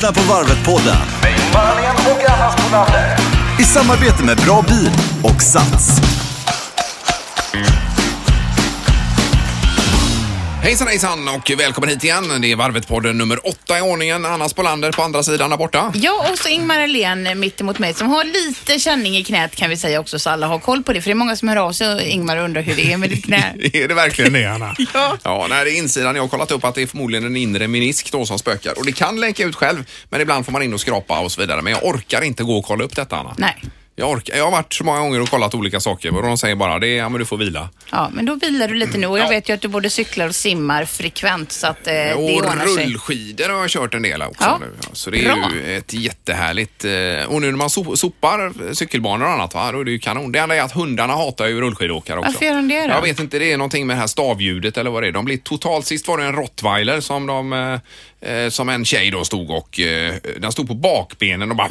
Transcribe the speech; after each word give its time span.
lyssnar 0.00 0.12
på 0.12 0.32
Varvet-podden 0.32 0.96
i 3.58 3.64
samarbete 3.64 4.24
med 4.24 4.36
Bra 4.36 4.64
Bil 4.68 4.90
och 5.22 5.42
Sats. 5.42 6.00
Hejsan 10.62 10.88
hejsan 10.88 11.28
och 11.28 11.50
välkommen 11.58 11.90
hit 11.90 12.04
igen. 12.04 12.40
Det 12.40 12.52
är 12.52 12.56
Varvet-podden 12.56 13.12
nummer 13.12 13.48
åtta 13.48 13.78
i 13.78 13.80
ordningen. 13.80 14.26
Anna 14.26 14.48
Spolander 14.48 14.92
på 14.92 15.02
andra 15.02 15.22
sidan 15.22 15.50
där 15.50 15.56
borta. 15.56 15.92
Ja, 15.94 16.26
och 16.32 16.38
så 16.38 16.48
Ingmar 16.48 16.80
Ahlén 16.80 17.40
mitt 17.40 17.60
emot 17.60 17.78
mig 17.78 17.94
som 17.94 18.08
har 18.08 18.24
lite 18.24 18.78
känning 18.80 19.16
i 19.16 19.24
knät 19.24 19.56
kan 19.56 19.70
vi 19.70 19.76
säga 19.76 20.00
också 20.00 20.18
så 20.18 20.30
alla 20.30 20.46
har 20.46 20.58
koll 20.58 20.82
på 20.82 20.92
det. 20.92 21.02
För 21.02 21.10
det 21.10 21.12
är 21.12 21.14
många 21.14 21.36
som 21.36 21.48
hör 21.48 21.56
av 21.56 21.72
sig 21.72 21.94
och 21.94 22.02
Ingmar 22.02 22.36
undrar 22.36 22.62
hur 22.62 22.74
det 22.76 22.92
är 22.92 22.96
med 22.96 23.10
ditt 23.10 23.24
knä. 23.24 23.54
är 23.72 23.88
det 23.88 23.94
verkligen 23.94 24.32
det 24.32 24.46
Anna? 24.46 24.76
Ja. 24.94 25.16
Ja, 25.22 25.46
nej, 25.50 25.64
det 25.64 25.70
är 25.70 25.78
insidan. 25.78 26.16
Jag 26.16 26.22
har 26.22 26.28
kollat 26.28 26.50
upp 26.50 26.64
att 26.64 26.74
det 26.74 26.82
är 26.82 26.86
förmodligen 26.86 27.26
en 27.26 27.36
inre 27.36 27.68
menisk 27.68 28.12
då 28.12 28.26
som 28.26 28.38
spökar. 28.38 28.78
Och 28.78 28.86
det 28.86 28.92
kan 28.92 29.20
läka 29.20 29.44
ut 29.44 29.56
själv, 29.56 29.84
men 30.10 30.20
ibland 30.20 30.44
får 30.44 30.52
man 30.52 30.62
in 30.62 30.74
och 30.74 30.80
skrapa 30.80 31.20
och 31.20 31.32
så 31.32 31.40
vidare. 31.40 31.62
Men 31.62 31.72
jag 31.72 31.84
orkar 31.84 32.22
inte 32.22 32.42
gå 32.42 32.58
och 32.58 32.64
kolla 32.64 32.84
upp 32.84 32.96
detta 32.96 33.16
Anna. 33.16 33.34
Nej. 33.38 33.56
Jag, 34.00 34.10
orkar, 34.10 34.36
jag 34.36 34.44
har 34.44 34.50
varit 34.50 34.72
så 34.74 34.84
många 34.84 34.98
gånger 35.00 35.20
och 35.22 35.28
kollat 35.30 35.54
olika 35.54 35.80
saker 35.80 36.16
och 36.16 36.22
de 36.22 36.38
säger 36.38 36.54
bara 36.54 36.78
det, 36.78 36.94
ja 36.94 37.08
men 37.08 37.18
du 37.18 37.24
får 37.24 37.36
vila. 37.36 37.68
Ja, 37.92 38.10
men 38.14 38.24
då 38.26 38.34
vilar 38.34 38.68
du 38.68 38.74
lite 38.74 38.98
nu 38.98 39.06
och 39.06 39.18
jag 39.18 39.24
Ja. 39.26 39.28
vet 39.30 39.48
ju 39.48 39.52
att 39.54 39.60
du 39.60 39.68
både 39.68 39.90
cyklar 39.90 40.28
och 40.28 40.34
simmar 40.34 40.84
frekvent 40.84 41.52
så 41.52 41.66
att 41.66 41.86
eh, 41.86 41.92
det 41.92 42.14
och 42.14 42.24
ordnar 42.34 42.66
sig. 42.66 42.86
rullskidor 42.86 43.48
har 43.48 43.60
jag 43.60 43.70
kört 43.70 43.94
en 43.94 44.02
del 44.02 44.22
också 44.22 44.44
Ja. 44.44 44.58
nu. 44.60 44.66
Så 44.92 45.10
det 45.10 45.20
är 45.20 45.24
Bra. 45.24 45.50
ju 45.54 45.76
ett 45.76 45.94
jättehärligt... 45.94 46.84
eh, 46.84 46.90
Och 47.28 47.40
nu 47.40 47.46
när 47.50 47.56
man 47.58 47.68
so- 47.68 47.96
sopar 47.96 48.52
cykelbanor 48.74 49.26
och 49.26 49.32
annat, 49.32 49.54
va, 49.54 49.72
då 49.72 49.80
är 49.80 49.84
det 49.84 49.90
ju 49.90 49.98
kanon. 49.98 50.32
Det 50.32 50.38
enda 50.38 50.54
är 50.56 50.62
att 50.62 50.72
hundarna 50.72 51.12
hatar 51.12 51.46
ju 51.46 51.60
rullskidåkare 51.60 52.18
också. 52.18 52.30
Varför 52.32 52.46
gör 52.46 52.54
de 52.56 52.68
det 52.68 52.80
då? 52.86 52.88
Jag 52.92 53.02
vet 53.02 53.20
inte, 53.20 53.38
det 53.38 53.52
är 53.52 53.56
någonting 53.56 53.86
med 53.86 53.96
det 53.96 54.00
här 54.00 54.06
stavljudet 54.06 54.76
eller 54.78 54.90
vad 54.90 55.02
det 55.02 55.06
är. 55.08 55.12
De 55.12 55.24
blir 55.24 55.36
totalt... 55.36 55.86
Sist 55.86 56.08
var 56.08 56.18
det 56.18 56.24
en 56.24 56.32
rottweiler 56.32 57.00
som 57.00 57.26
de... 57.26 57.52
eh, 57.52 57.78
eh, 58.20 58.48
Som 58.50 58.68
en 58.68 58.84
tjej 58.84 59.10
då 59.10 59.24
stod 59.24 59.50
och... 59.50 59.80
eh, 59.80 60.14
Den 60.38 60.52
stod 60.52 60.68
på 60.68 60.74
bakbenen 60.74 61.50
och 61.50 61.56
bara... 61.56 61.68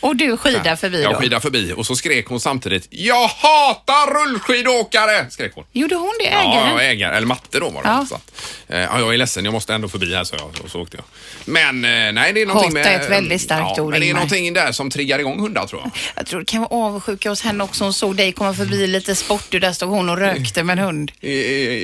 Och 0.00 0.16
du 0.16 0.36
skidar 0.36 0.76
förbi 0.76 1.02
Jag 1.02 1.12
då? 1.12 1.18
skidade 1.18 1.42
förbi 1.42 1.72
och 1.76 1.86
så 1.86 1.96
skrek 1.96 2.26
hon 2.26 2.40
samtidigt 2.40 2.86
Jag 2.90 3.28
hatar 3.28 4.14
rullskidåkare! 4.24 5.26
Skrek 5.30 5.52
hon. 5.54 5.64
Gjorde 5.72 5.94
hon 5.94 6.12
det, 6.18 6.24
Ja, 6.30 6.40
ägaren? 6.40 6.70
ja, 6.74 6.80
ägare, 6.82 7.16
eller 7.16 7.26
matte 7.26 7.60
då 7.60 7.70
var 7.70 7.82
det. 7.82 7.88
Ja. 7.88 8.06
Så 8.08 8.14
att, 8.14 8.32
eh, 8.68 8.78
ja, 8.78 8.98
jag 9.00 9.14
är 9.14 9.18
ledsen, 9.18 9.44
jag 9.44 9.52
måste 9.52 9.74
ändå 9.74 9.88
förbi 9.88 10.14
här 10.14 10.24
så 10.24 10.36
jag, 10.38 10.64
och 10.64 10.70
så 10.70 10.80
åkte 10.82 10.96
jag. 10.96 11.04
Men 11.44 11.84
eh, 11.84 12.12
nej, 12.12 12.32
det 12.32 12.42
är 12.42 12.46
någonting 12.46 12.76
Hata 12.76 12.88
med... 12.90 13.00
är 13.00 13.04
ett 13.04 13.10
väldigt 13.10 13.40
starkt 13.40 13.74
ja, 13.76 13.82
ord, 13.82 13.90
Men 13.90 14.00
det 14.00 14.06
är 14.06 14.08
Ingmar. 14.08 14.20
någonting 14.20 14.52
där 14.54 14.72
som 14.72 14.90
triggar 14.90 15.18
igång 15.18 15.40
hundar 15.40 15.66
tror 15.66 15.80
jag. 15.84 15.90
Jag 16.16 16.26
tror 16.26 16.40
det 16.40 16.46
kan 16.46 16.60
vara 16.60 16.70
avundsjuka 16.86 17.28
hos 17.28 17.42
henne 17.42 17.64
också. 17.64 17.84
Hon 17.84 17.92
såg 17.92 18.16
dig 18.16 18.32
komma 18.32 18.54
förbi 18.54 18.86
lite 18.86 19.14
sportig. 19.14 19.60
Där 19.60 19.72
stod 19.72 19.88
hon 19.90 20.08
och 20.10 20.16
rökte 20.18 20.62
med 20.62 20.78
en 20.78 20.84
hund. 20.84 21.12
Eh, 21.20 21.30
eh, 21.30 21.38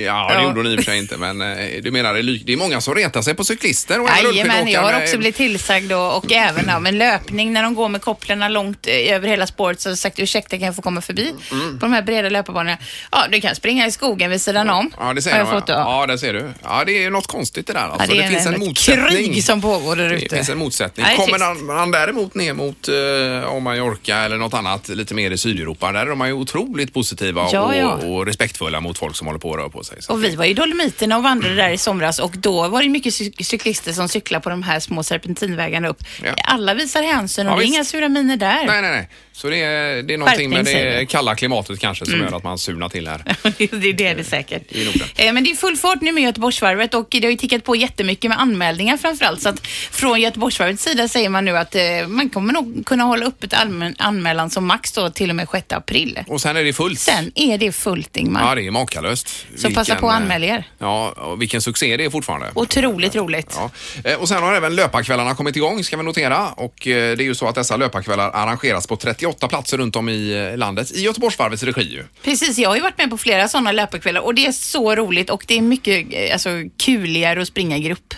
Ja, 0.05 0.28
det 0.28 0.34
Ja. 0.34 0.42
gjorde 0.42 0.58
hon 0.60 0.66
i 0.66 0.74
och 0.74 0.78
för 0.78 0.84
sig 0.90 0.98
inte, 0.98 1.16
men 1.16 1.40
eh, 1.40 1.82
du 1.82 1.90
menar 1.90 2.12
det 2.14 2.20
är 2.20 2.22
ly- 2.22 2.42
det 2.46 2.52
är 2.52 2.56
många 2.56 2.80
som 2.80 2.94
retar 2.94 3.22
sig 3.25 3.34
på 3.34 3.44
cyklister 3.44 4.00
och 4.00 4.08
även 4.11 4.34
Jajamän, 4.34 4.69
jag 4.69 4.83
har 4.83 5.03
också 5.03 5.19
blivit 5.19 5.36
tillsagd 5.36 5.92
och, 5.92 6.17
och 6.17 6.33
även 6.33 6.64
ja, 6.69 6.78
men 6.80 6.98
löpning 6.98 7.53
när 7.53 7.62
de 7.62 7.75
går 7.75 7.89
med 7.89 8.03
kopplarna 8.03 8.48
långt 8.48 8.86
eh, 8.86 9.14
över 9.14 9.28
hela 9.28 9.47
spåret 9.47 9.80
så 9.80 9.89
har 9.89 9.92
jag 9.92 9.98
sagt 9.98 10.19
ursäkta 10.19 10.56
kan 10.58 10.67
jag 10.67 10.77
få 10.77 10.83
komma 10.83 11.00
förbi 11.00 11.33
Mm. 11.52 11.78
på 11.78 11.86
de 11.86 11.92
här 11.92 12.02
breda 12.02 12.28
löparbanorna. 12.28 12.78
Ja, 13.12 13.25
du 13.30 13.41
kan 13.41 13.55
springa 13.55 13.86
i 13.86 13.91
skogen 13.92 14.30
vid 14.30 14.41
sidan 14.42 14.70
om. 14.70 14.91
Ja, 14.98 15.12
det 15.14 15.22
ser 15.22 15.39
jag 15.39 15.50
fått 15.50 15.67
då. 15.67 15.72
Ja, 15.72 16.06
det 16.06 16.19
ser 16.19 16.33
du. 16.33 16.50
Ja, 16.62 16.83
det 16.86 17.05
är 17.05 17.11
något 17.11 17.27
konstigt 17.27 17.67
det 17.67 17.72
där. 17.72 17.80
Alltså. 17.80 18.14
Ja, 18.14 18.20
det 18.22 18.27
är 18.27 18.30
finns 18.30 18.47
en 18.47 18.55
ett 18.55 18.61
motsättning. 18.61 19.06
krig 19.33 19.45
som 19.45 19.61
pågår 19.62 19.97
där 19.97 20.08
Det 20.08 20.17
ute. 20.17 20.36
finns 20.36 20.48
en 20.48 20.58
motsättning. 20.58 21.06
Ja, 21.06 21.11
det 21.11 21.17
Kommer 21.17 21.39
trist. 21.55 21.69
han, 21.69 21.77
han 21.78 21.91
däremot 21.91 22.34
ner 22.34 22.52
mot 22.55 22.89
eh, 22.89 23.48
om 23.55 23.62
Mallorca 23.62 24.17
eller 24.17 24.36
något 24.36 24.55
annat 24.55 24.89
lite 24.89 25.14
mer 25.14 25.30
i 25.30 25.39
Sydeuropa, 25.39 25.92
där 25.92 26.00
är 26.00 26.06
de 26.06 26.27
ju 26.27 26.33
otroligt 26.33 26.95
positiva 26.95 27.48
Ja, 27.52 27.61
och, 27.61 27.77
ja. 27.77 27.92
och 27.92 28.27
respektfulla 28.27 28.80
mot 28.80 28.98
folk 28.98 29.17
som 29.17 29.27
håller 29.27 29.41
på 29.41 29.52
att 29.52 29.58
röra 29.58 29.69
på 29.69 29.84
sig. 29.84 30.02
Så. 30.02 30.12
Och 30.12 30.25
vi 30.25 30.36
var 30.36 30.45
i 30.45 30.55
Dolomiterna 30.55 31.17
och 31.17 31.22
vandrade 31.22 31.55
där 31.55 31.70
i 31.70 31.78
somras 31.78 32.19
och 32.19 32.33
då 32.36 32.69
var 32.69 32.83
det 32.83 32.89
mycket 32.89 33.14
cy- 33.23 33.43
cyklister 33.45 33.93
som 33.93 34.09
cyklar 34.09 34.41
på 34.41 34.51
de 34.51 34.62
här 34.62 34.80
små 34.80 35.02
serpentinvägarna 35.02 35.89
upp. 35.89 36.05
Ja. 36.25 36.30
Alla 36.45 36.75
visar 36.75 37.02
hänsyn 37.02 37.47
och 37.47 37.52
Ja, 37.52 37.57
det 37.57 37.63
är 37.63 37.64
visst. 37.64 37.75
inga 37.75 37.85
sura 37.85 38.08
miner 38.08 38.36
där. 38.36 38.67
Nej, 38.67 38.83
nej, 38.83 38.91
nej. 38.91 39.08
Så 39.33 39.48
det 39.51 39.57
är, 39.63 40.02
det 40.02 40.14
är 40.14 40.19
någonting 40.19 40.51
med 40.51 40.64
det 40.64 41.07
kalla 41.08 41.35
klimatet 41.35 41.79
kanske 41.80 42.07
som 42.07 42.20
gör 42.20 42.36
att 42.36 42.45
man 42.45 42.58
surnar 42.58 42.89
till 42.89 43.08
här. 43.08 43.23
det 43.58 43.64
är 43.64 43.92
det 43.92 43.92
det 43.92 44.08
är 44.20 44.23
säkert. 44.24 44.63
I 44.73 44.85
Norden. 44.85 45.08
Eh, 45.17 45.33
Men 45.33 45.45
det 45.45 45.51
är 45.51 45.55
full 45.55 45.77
fart 45.77 46.01
nu 46.01 46.13
med 46.13 46.23
Göteborgsvarvet 46.23 46.95
och 46.95 47.07
det 47.11 47.23
har 47.24 47.30
ju 47.30 47.36
tickat 47.36 47.64
på 47.64 47.77
jättemycket 47.77 48.29
med 48.29 48.41
anmälningar 48.41 48.97
framförallt. 48.97 49.42
Så 49.42 49.48
att 49.48 49.67
från 49.91 50.20
Göteborgsvarvets 50.20 50.83
sida 50.85 51.08
säger 51.08 51.29
man 51.29 51.45
nu 51.45 51.58
att 51.58 51.74
eh, 51.74 51.83
man 52.07 52.30
kommer 52.30 52.53
nog 52.53 52.83
kunna 52.86 53.05
hålla 53.05 53.27
upp 53.27 53.45
ett 53.45 53.55
anmälan 53.98 54.51
som 54.51 54.67
max 54.67 54.92
då 54.92 55.11
till 55.11 55.30
och 55.30 55.36
med 55.36 55.48
6 55.53 55.67
april. 55.73 56.19
Och 56.27 56.41
sen 56.41 56.57
är 56.57 56.64
det 56.64 56.73
fullt. 56.73 57.01
Sen 57.01 57.33
är 57.35 57.58
det 57.58 57.73
fullt 57.73 58.17
Ingmar. 58.17 58.48
Ja, 58.48 58.55
det 58.55 58.67
är 58.67 58.70
makalöst. 58.70 59.47
Så 59.57 59.70
passa 59.70 59.95
på 59.95 60.07
att 60.08 60.13
eh, 60.13 60.17
anmäla 60.17 60.47
er. 60.47 60.64
Ja, 60.79 61.11
och 61.11 61.42
vilken 61.42 61.61
succé 61.63 61.97
det 61.97 62.05
är 62.05 62.11
fortfarande. 62.11 62.51
Otroligt 62.55 63.04
roligt. 63.15 63.57
Ja. 63.57 63.70
Eh, 64.11 64.19
Och 64.20 64.29
sen 64.29 64.42
har 64.42 64.55
även 64.55 64.77
löparkvällarna 64.77 65.35
kommit 65.35 65.57
igång 65.57 65.85
ska 65.85 65.97
vi 65.97 66.03
notera 66.03 66.48
och 66.53 66.87
eh, 66.87 67.17
det 67.17 67.23
är 67.23 67.27
ju 67.27 67.35
så 67.35 67.47
att 67.48 67.55
dessa 67.55 67.77
löparkvällar 67.77 68.31
arrangeras 68.35 68.87
på 68.87 68.97
38 68.97 69.48
platser 69.48 69.79
runt 69.79 69.97
om 69.97 70.09
i 70.09 70.48
eh, 70.51 70.57
landet 70.59 70.91
i 70.92 71.01
Göteborgsvarvets 71.03 71.63
regi. 71.63 72.01
Precis, 72.25 72.59
jag 72.59 72.69
har 72.69 72.77
ju 72.77 72.83
varit 72.83 72.98
med 72.98 73.11
på 73.11 73.19
flera 73.19 73.48
sådana 73.48 73.73
löparkvällar 73.73 74.20
och 74.20 74.35
det 74.35 74.47
är 74.47 74.53
så 74.53 74.95
roligt 74.95 75.31
och 75.31 75.45
det 75.48 75.55
är 75.59 75.63
mycket 75.63 76.33
alltså, 76.33 76.48
kuligare 76.85 77.42
att 77.42 77.48
springa 77.48 77.77
i 77.77 77.81
grupp. 77.81 78.15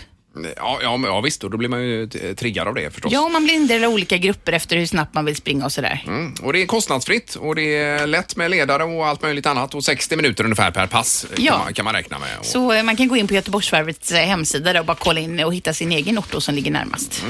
Ja, 0.55 0.79
ja, 0.81 0.97
men, 0.97 1.11
ja 1.11 1.21
visst, 1.21 1.43
och 1.43 1.51
då 1.51 1.57
blir 1.57 1.69
man 1.69 1.83
ju 1.83 2.07
t- 2.07 2.35
triggad 2.35 2.67
av 2.67 2.75
det 2.75 2.93
förstås. 2.93 3.11
Ja, 3.11 3.25
och 3.25 3.31
man 3.31 3.43
blir 3.43 3.53
indelad 3.53 3.89
i 3.91 3.93
olika 3.93 4.17
grupper 4.17 4.51
efter 4.51 4.77
hur 4.77 4.85
snabbt 4.85 5.13
man 5.13 5.25
vill 5.25 5.35
springa 5.35 5.65
och 5.65 5.71
sådär. 5.71 6.03
Mm. 6.07 6.33
Och 6.41 6.53
det 6.53 6.61
är 6.61 6.65
kostnadsfritt 6.65 7.35
och 7.35 7.55
det 7.55 7.75
är 7.75 8.07
lätt 8.07 8.35
med 8.35 8.51
ledare 8.51 8.83
och 8.83 9.07
allt 9.07 9.21
möjligt 9.21 9.45
annat 9.45 9.75
och 9.75 9.83
60 9.83 10.15
minuter 10.15 10.43
ungefär 10.43 10.71
per 10.71 10.87
pass 10.87 11.25
eh, 11.37 11.43
Ja. 11.45 11.51
kan, 11.53 11.59
man, 11.63 11.73
kan 11.73 11.85
man 11.85 11.93
räkna 11.93 12.19
med. 12.19 12.29
Och, 12.39 12.45
Så 12.45 12.71
eh, 12.71 12.83
man 12.83 12.95
kan 12.95 13.07
gå 13.07 13.17
in 13.17 13.27
på 13.27 13.33
Göteborgsvarvets 13.33 14.11
eh, 14.11 14.25
hemsida 14.25 14.73
där 14.73 14.79
och 14.79 14.85
bara 14.85 14.97
kolla 14.99 15.19
in 15.19 15.39
och 15.43 15.53
hitta 15.53 15.73
sin 15.73 15.91
egen 15.91 16.17
ort 16.19 16.31
då 16.31 16.41
som 16.41 16.55
ligger 16.55 16.71
närmast. 16.71 17.23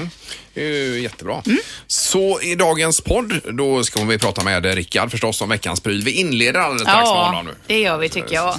Det 0.57 0.67
är 0.67 0.93
ju 0.93 1.01
jättebra. 1.01 1.41
Mm. 1.45 1.57
Så 1.87 2.41
i 2.41 2.55
dagens 2.55 3.01
podd, 3.01 3.33
då 3.53 3.83
ska 3.83 4.03
vi 4.03 4.17
prata 4.17 4.43
med 4.43 4.65
Rickard 4.65 5.11
förstås 5.11 5.41
om 5.41 5.49
veckans 5.49 5.79
pryl. 5.81 6.03
Vi 6.03 6.11
inleder 6.11 6.59
alldeles 6.59 6.81
strax 6.81 6.97
med 7.09 7.17
honom 7.25 7.45
nu. 7.45 7.51
det 7.67 7.79
gör 7.79 7.97
vi 7.97 8.09
tycker 8.09 8.35
jag. 8.35 8.55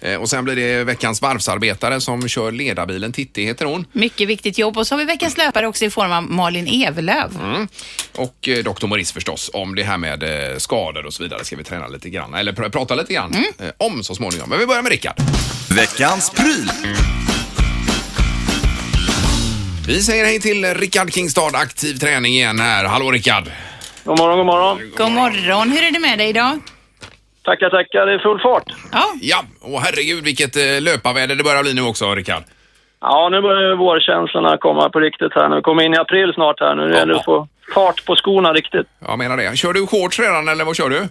Eh, 0.00 0.14
Och 0.20 0.30
sen 0.30 0.44
blir 0.44 0.56
det 0.56 0.84
veckans 0.84 1.22
varvsarbetare 1.22 2.00
som 2.00 2.28
kör 2.28 2.52
ledarbilen. 2.52 3.12
Titti 3.12 3.44
heter 3.44 3.64
hon. 3.64 3.86
Mycket 3.92 4.28
viktigt 4.28 4.58
jobb 4.58 4.78
och 4.78 4.86
så 4.86 4.94
har 4.94 4.98
vi 4.98 5.04
veckans 5.04 5.36
löpare 5.36 5.66
också 5.66 5.84
i 5.84 5.90
form 5.90 6.12
av 6.12 6.22
Malin 6.22 6.66
Evelöv. 6.86 7.38
Mm. 7.42 7.68
Och 8.14 8.48
eh, 8.48 8.64
Dr. 8.64 8.86
Morris 8.86 9.12
förstås. 9.12 9.50
Om 9.52 9.74
det 9.74 9.82
här 9.82 9.98
med 9.98 10.22
eh, 10.52 10.58
skador 10.58 11.06
och 11.06 11.14
så 11.14 11.22
vidare 11.22 11.44
ska 11.44 11.56
vi 11.56 11.64
träna 11.64 11.88
lite 11.88 12.10
grann. 12.10 12.34
Eller 12.34 12.52
pr- 12.52 12.70
prata 12.70 12.94
lite 12.94 13.12
grann 13.14 13.30
Mm. 13.34 13.44
eh, 13.58 13.72
om 13.78 14.02
så 14.04 14.14
småningom. 14.14 14.50
Men 14.50 14.58
vi 14.58 14.66
börjar 14.66 14.82
med 14.82 14.90
Rickard. 14.92 15.16
Veckans 15.70 16.30
pryl. 16.30 16.70
Vi 19.88 20.00
säger 20.02 20.24
hej 20.24 20.40
till 20.40 20.64
Rickard 20.74 21.10
Kingstad, 21.12 21.50
aktiv 21.54 21.94
träning 21.94 22.32
igen 22.32 22.58
här. 22.58 22.84
Hallå 22.84 23.10
Rickard! 23.10 23.44
God 24.04 24.18
morgon, 24.18 24.36
god 24.36 24.46
morgon. 24.46 24.78
God 24.96 25.12
morgon, 25.12 25.70
hur 25.70 25.82
är 25.88 25.92
det 25.92 25.98
med 25.98 26.18
dig 26.18 26.28
idag? 26.28 26.60
Tackar, 27.44 27.70
tackar. 27.70 28.06
Det 28.06 28.14
är 28.14 28.18
full 28.18 28.40
fart. 28.40 28.64
Ja, 28.92 29.06
Ja, 29.20 29.44
och 29.60 29.80
herregud 29.80 30.24
vilket 30.24 30.56
eh, 30.56 30.80
löparväder 30.80 31.34
det 31.34 31.44
börjar 31.44 31.62
bli 31.62 31.74
nu 31.74 31.82
också 31.82 32.14
Rickard. 32.14 32.42
Ja, 33.00 33.28
nu 33.32 33.40
börjar 33.40 33.76
vårkänslorna 33.76 34.58
komma 34.58 34.90
på 34.90 35.00
riktigt 35.00 35.32
här 35.34 35.48
nu. 35.48 35.56
Vi 35.56 35.62
kommer 35.62 35.82
in 35.82 35.94
i 35.94 35.98
april 35.98 36.32
snart 36.34 36.60
här. 36.60 36.74
Nu 36.74 36.82
gäller 36.94 37.12
det 37.12 37.18
att 37.18 37.24
få 37.24 37.48
fart 37.74 38.04
på 38.04 38.16
skorna 38.16 38.52
riktigt. 38.52 38.86
Jag 39.06 39.18
menar 39.18 39.36
det. 39.36 39.56
Kör 39.58 39.72
du 39.72 39.86
shorts 39.86 40.18
redan 40.20 40.48
eller 40.48 40.64
vad 40.64 40.76
kör 40.76 40.90
du? 40.90 41.08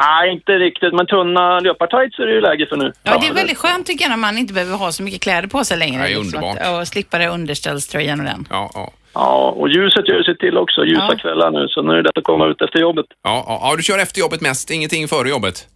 Nej, 0.00 0.32
inte 0.32 0.52
riktigt, 0.52 0.92
men 0.94 1.06
tunna 1.06 1.60
löpartights 1.60 2.18
är 2.18 2.26
det 2.26 2.32
ju 2.32 2.40
läge 2.40 2.66
för 2.66 2.76
nu. 2.76 2.92
ja 3.02 3.18
det 3.20 3.26
är 3.26 3.34
väldigt 3.34 3.58
skönt 3.58 3.86
tycker 3.86 4.04
jag 4.04 4.10
när 4.10 4.16
man 4.16 4.38
inte 4.38 4.54
behöver 4.54 4.76
ha 4.76 4.92
så 4.92 5.02
mycket 5.02 5.22
kläder 5.22 5.48
på 5.48 5.64
sig 5.64 5.78
längre. 5.78 5.98
Nej, 6.02 6.14
liksom, 6.14 6.26
underbart. 6.44 6.58
att- 6.66 6.80
Och 6.80 6.88
slippa 6.88 7.18
det 7.18 7.28
underställströjan 7.28 8.20
och 8.20 8.26
den. 8.26 8.46
Ja, 8.50 8.70
ja. 8.74 8.90
Ja, 9.14 9.54
och 9.56 9.68
ljuset 9.68 10.08
gör 10.08 10.22
sitt 10.22 10.38
till 10.38 10.56
också. 10.58 10.84
Ljusa 10.84 11.08
Ja. 11.10 11.16
kvällar 11.18 11.50
nu, 11.50 11.68
så 11.68 11.82
nu 11.82 11.92
är 11.92 11.96
det 11.96 12.02
lätt 12.02 12.18
att 12.18 12.24
komma 12.24 12.46
ut 12.46 12.62
efter 12.62 12.78
jobbet. 12.78 13.06
Ja, 13.24 13.44
ja, 13.46 13.60
ja, 13.62 13.76
du 13.76 13.82
kör 13.82 13.98
efter 13.98 14.20
jobbet 14.20 14.40
mest, 14.40 14.70
ingenting 14.70 15.08
före 15.08 15.28
jobbet? 15.28 15.66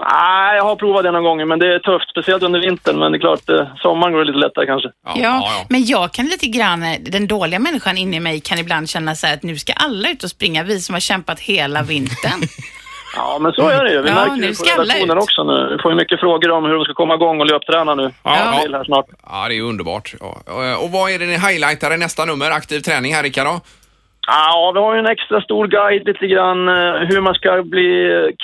Nej, 0.00 0.56
jag 0.56 0.64
har 0.64 0.76
provat 0.76 1.02
det 1.02 1.10
någon 1.10 1.22
gång, 1.24 1.48
men 1.48 1.58
det 1.58 1.74
är 1.74 1.78
tufft. 1.78 2.10
Speciellt 2.10 2.42
under 2.42 2.60
vintern, 2.60 2.98
men 2.98 3.12
det 3.12 3.18
är 3.18 3.20
klart, 3.20 3.48
eh, 3.48 3.66
sommaren 3.76 4.12
går 4.12 4.20
det 4.20 4.26
lite 4.26 4.38
lättare 4.38 4.66
kanske. 4.66 4.88
Ja, 5.06 5.12
Ja, 5.16 5.22
ja, 5.22 5.42
ja. 5.44 5.66
men 5.68 5.84
jag 5.86 6.12
kan 6.12 6.26
lite 6.26 6.46
grann, 6.46 6.82
eh, 6.82 6.98
den 7.00 7.26
dåliga 7.26 7.58
människan 7.58 7.98
inne 7.98 8.16
i 8.16 8.20
mig 8.20 8.40
kan 8.40 8.58
ibland 8.58 8.88
känna 8.90 9.14
så 9.14 9.26
här 9.26 9.34
att 9.34 9.42
nu 9.42 9.56
ska 9.56 9.72
alla 9.72 10.10
ut 10.10 10.24
och 10.24 10.30
springa, 10.30 10.62
vi 10.62 10.80
som 10.80 10.94
har 10.94 11.00
kämpat 11.00 11.40
hela 11.40 11.82
vintern. 11.82 12.40
Ja, 13.16 13.38
men 13.40 13.52
så 13.52 13.68
är 13.68 13.84
det 13.84 13.90
ju. 13.92 14.02
Vi 14.02 14.08
Ja, 14.08 14.14
märker 14.14 14.48
det 14.48 14.58
på 14.58 14.64
redaktionen 14.82 15.16
ut. 15.18 15.22
också 15.22 15.44
nu. 15.44 15.68
Vi 15.76 15.82
får 15.82 15.90
ju 15.92 15.96
mycket 15.96 16.20
frågor 16.20 16.50
om 16.50 16.64
hur 16.64 16.74
de 16.74 16.84
ska 16.84 16.94
komma 16.94 17.14
igång 17.14 17.40
och 17.40 17.46
löpträna 17.46 17.94
nu. 17.94 18.02
Ja, 18.22 18.36
Ja, 18.70 18.76
här 18.78 18.84
snart. 18.84 19.06
Ja, 19.30 19.46
det 19.48 19.58
är 19.58 19.62
underbart. 19.62 20.14
Ja. 20.20 20.26
Och- 20.46 20.84
Och 20.84 20.90
vad 20.90 21.10
är 21.10 21.18
det 21.18 21.26
ni 21.26 21.38
highlightar 21.38 21.94
i 21.94 21.96
nästa 21.98 22.24
nummer, 22.24 22.50
aktiv 22.50 22.80
träning 22.80 23.14
här 23.14 23.22
Rickard? 23.22 23.46
Ja, 24.30 24.72
vi 24.74 24.80
har 24.80 24.94
ju 24.94 24.98
en 24.98 25.06
extra 25.06 25.40
stor 25.40 25.66
guide 25.66 26.06
lite 26.06 26.26
grann 26.26 26.68
eh, 26.68 26.74
hur 27.08 27.20
man 27.20 27.34
ska 27.34 27.62
bli 27.62 27.90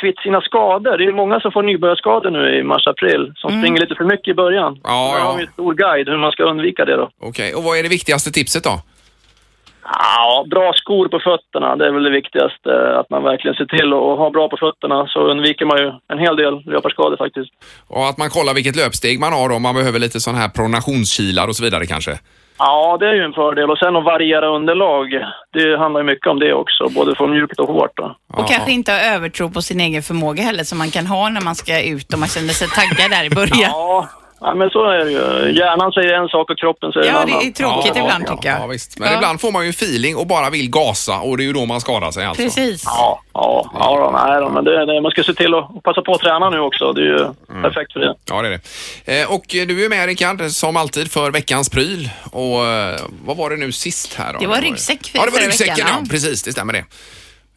kvitt 0.01 0.19
sina 0.19 0.41
skador. 0.41 0.99
Det 0.99 1.05
är 1.05 1.07
ju 1.07 1.13
många 1.13 1.41
som 1.41 1.53
får 1.53 1.63
nybörjarskador 1.63 2.31
nu 2.31 2.59
i 2.59 2.63
mars-april 2.63 3.33
som 3.37 3.51
springer 3.61 3.81
lite 3.81 3.95
för 3.95 4.05
mycket 4.05 4.29
i 4.29 4.35
början. 4.35 4.67
Mm. 4.69 4.81
Ja, 4.85 5.15
ja. 5.19 5.25
har 5.25 5.37
vi 5.37 5.43
en 5.43 5.53
stor 5.53 5.75
guide 5.75 6.09
hur 6.09 6.17
man 6.19 6.33
ska 6.33 6.43
undvika 6.45 6.85
det 6.85 6.97
då. 6.97 7.11
Okej, 7.21 7.55
och 7.55 7.63
vad 7.63 7.79
är 7.79 7.83
det 7.83 7.89
viktigaste 7.89 8.31
tipset 8.33 8.65
då? 8.65 8.81
Ja, 9.93 10.45
bra 10.51 10.73
skor 10.75 11.09
på 11.09 11.21
fötterna, 11.21 11.77
det 11.77 11.87
är 11.87 11.93
väl 11.93 12.03
det 12.03 12.11
viktigaste. 12.11 12.99
Att 12.99 13.11
man 13.11 13.23
verkligen 13.23 13.55
ser 13.55 13.65
till 13.65 13.93
att 13.93 14.19
ha 14.19 14.31
bra 14.31 14.49
på 14.49 14.57
fötterna 14.57 15.07
så 15.07 15.21
undviker 15.21 15.65
man 15.65 15.79
ju 15.79 15.93
en 16.13 16.19
hel 16.19 16.37
del 16.37 16.63
löparskador 16.67 17.17
faktiskt. 17.17 17.51
Och 17.89 18.07
att 18.09 18.19
man 18.19 18.31
kollar 18.31 18.55
vilket 18.55 18.77
löpsteg 18.77 19.21
man 19.21 19.33
har 19.33 19.53
om 19.53 19.63
man 19.63 19.75
behöver 19.75 19.99
lite 19.99 20.21
sån 20.21 20.35
här 20.35 20.49
pronationskilar 20.49 21.49
och 21.49 21.57
så 21.57 21.65
vidare 21.65 21.87
kanske? 21.87 22.19
Ja, 22.59 22.97
det 23.01 23.07
är 23.07 23.15
ju 23.15 23.23
en 23.23 23.33
fördel. 23.33 23.71
Och 23.71 23.79
sen 23.79 23.97
att 23.97 24.05
variera 24.05 24.47
underlag, 24.49 25.07
det 25.53 25.79
handlar 25.79 26.01
ju 26.01 26.07
mycket 26.07 26.27
om 26.27 26.39
det 26.39 26.55
också, 26.55 26.89
både 26.89 27.15
från 27.15 27.31
mjukt 27.31 27.59
och 27.59 27.69
hårt. 27.69 27.97
Då. 27.97 28.17
Och 28.29 28.49
kanske 28.49 28.73
inte 28.73 28.93
ha 28.93 29.01
övertro 29.15 29.51
på 29.51 29.63
sin 29.63 29.81
egen 29.81 30.03
förmåga 30.03 30.43
heller 30.43 30.65
som 30.65 30.79
man 30.79 30.91
kan 30.91 31.07
ha 31.07 31.29
när 31.29 31.41
man 31.41 31.55
ska 31.55 31.83
ut 31.83 32.13
och 32.13 32.19
man 32.19 32.29
känner 32.29 32.49
sig 32.49 32.69
taggad 32.69 33.11
där 33.11 33.25
i 33.25 33.31
början. 33.31 33.71
Ja, 33.73 34.09
ja, 34.45 34.55
men 34.55 34.71
så 34.71 34.85
är 34.91 35.05
det 35.05 35.11
ju. 35.11 35.53
Hjärnan 35.59 35.93
säger 35.93 36.13
en 36.15 36.29
sak 36.29 36.51
och 36.51 36.59
kroppen 36.59 36.93
säger 36.93 37.07
en 37.09 37.15
Ja, 37.15 37.21
annan. 37.23 37.39
det 37.41 37.47
är 37.47 37.51
tråkigt 37.53 37.93
Ja, 37.95 38.03
ibland 38.03 38.25
ja, 38.29 38.37
tycker 38.37 38.49
jag. 38.49 38.61
Ja, 38.61 38.67
visst. 38.67 38.99
Men 38.99 39.09
Ja. 39.09 39.15
ibland 39.17 39.41
får 39.41 39.53
man 39.53 39.65
ju 39.65 39.71
feeling 39.71 40.17
och 40.17 40.27
bara 40.27 40.51
vill 40.51 40.71
gasa 40.71 41.19
och 41.21 41.37
det 41.37 41.43
är 41.43 41.47
ju 41.47 41.53
då 41.53 41.67
man 41.67 41.81
skadar 41.81 42.11
sig 42.11 42.25
alltså. 42.25 42.43
Precis. 42.43 42.83
Ja, 42.87 43.21
ja, 43.35 43.71
ja 43.75 44.11
då, 44.13 44.19
nej 44.29 44.41
då, 44.41 44.49
men 44.49 44.65
det, 44.65 44.87
det, 44.87 45.01
man 45.01 45.11
ska 45.11 45.23
se 45.23 45.35
till 45.35 45.55
att 45.55 45.83
passa 45.83 46.03
på 46.03 46.13
att 46.15 46.21
träna 46.21 46.51
nu 46.51 46.59
också. 46.61 46.93
Det 46.93 47.01
är 47.01 47.05
ju 47.05 47.19
Mm. 47.51 47.63
perfekt 47.63 47.93
för 47.93 48.01
det. 48.01 48.15
Ja, 48.31 48.43
det 48.43 48.49
är 48.49 48.61
det. 49.05 49.21
Eh, 49.23 49.33
och 49.33 49.55
eh, 49.55 49.67
du 49.67 49.85
är 49.85 49.89
med 49.89 50.07
Rickard, 50.07 50.43
som 50.51 50.77
alltid, 50.77 51.11
för 51.13 51.31
veckans 51.31 51.71
pryl. 51.71 52.11
Och 52.33 52.67
eh, 52.67 53.01
vad 53.27 53.37
var 53.37 53.51
det 53.51 53.57
nu 53.57 53.73
sist 53.73 54.15
här 54.15 54.33
då? 54.33 54.39
Det 54.39 54.47
var 54.47 54.57
ryggsäck 54.61 55.07
för- 55.07 55.19
Ja, 55.19 55.25
det 55.25 55.31
var 55.31 55.39
förra 55.39 55.47
ryggsäcken, 55.47 55.75
veckan, 55.75 55.89
ja. 55.93 55.99
ja. 56.03 56.11
Precis, 56.11 56.43
det 56.43 56.53
stämmer 56.53 56.73
det. 56.73 56.85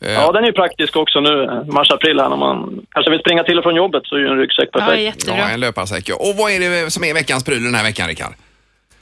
Eh, 0.01 0.13
Ja, 0.13 0.31
den 0.31 0.43
är 0.43 0.47
ju 0.47 0.53
praktisk 0.53 0.95
också 0.95 1.19
nu, 1.19 1.63
mars-april 1.71 2.19
här, 2.19 2.29
när 2.29 2.37
man 2.37 2.85
kanske 2.91 3.11
vill 3.11 3.19
springa 3.19 3.43
till 3.43 3.57
och 3.57 3.63
från 3.63 3.75
jobbet 3.75 4.01
så 4.05 4.15
är 4.15 4.19
ju 4.19 4.27
en 4.27 4.37
ryggsäck 4.37 4.69
Ja, 4.73 4.79
perfekt. 4.79 5.01
jättebra. 5.03 5.37
Ja, 5.37 5.49
en 5.49 5.59
löparsäck. 5.59 6.09
ja. 6.09 6.15
Och 6.15 6.35
vad 6.37 6.51
är 6.51 6.59
det 6.59 6.91
som 6.91 7.03
är 7.03 7.13
veckans 7.13 7.43
pryl 7.45 7.63
den 7.63 7.75
här 7.75 7.83
veckan, 7.83 8.07
Rickard? 8.07 8.33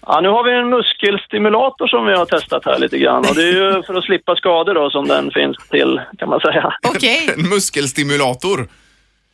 Ja, 0.08 0.22
nu 0.22 0.30
har 0.30 0.44
vi 0.44 0.52
en 0.54 0.70
muskelstimulator 0.70 1.88
som 1.88 2.06
vi 2.06 2.14
har 2.14 2.26
testat 2.26 2.66
här 2.66 2.80
lite 2.80 2.98
grann 2.98 3.18
och 3.30 3.36
det 3.36 3.42
är 3.44 3.54
ju 3.76 3.84
för 3.84 3.94
att 3.94 4.04
slippa 4.04 4.36
skador 4.36 4.74
då 4.74 4.90
som 4.90 5.08
den 5.08 5.32
finns 5.32 5.58
till, 5.70 6.02
kan 6.20 6.30
man 6.30 6.40
säga. 6.40 6.74
Okej. 6.88 7.30
En 7.38 7.50
muskelstimulator. 7.50 8.68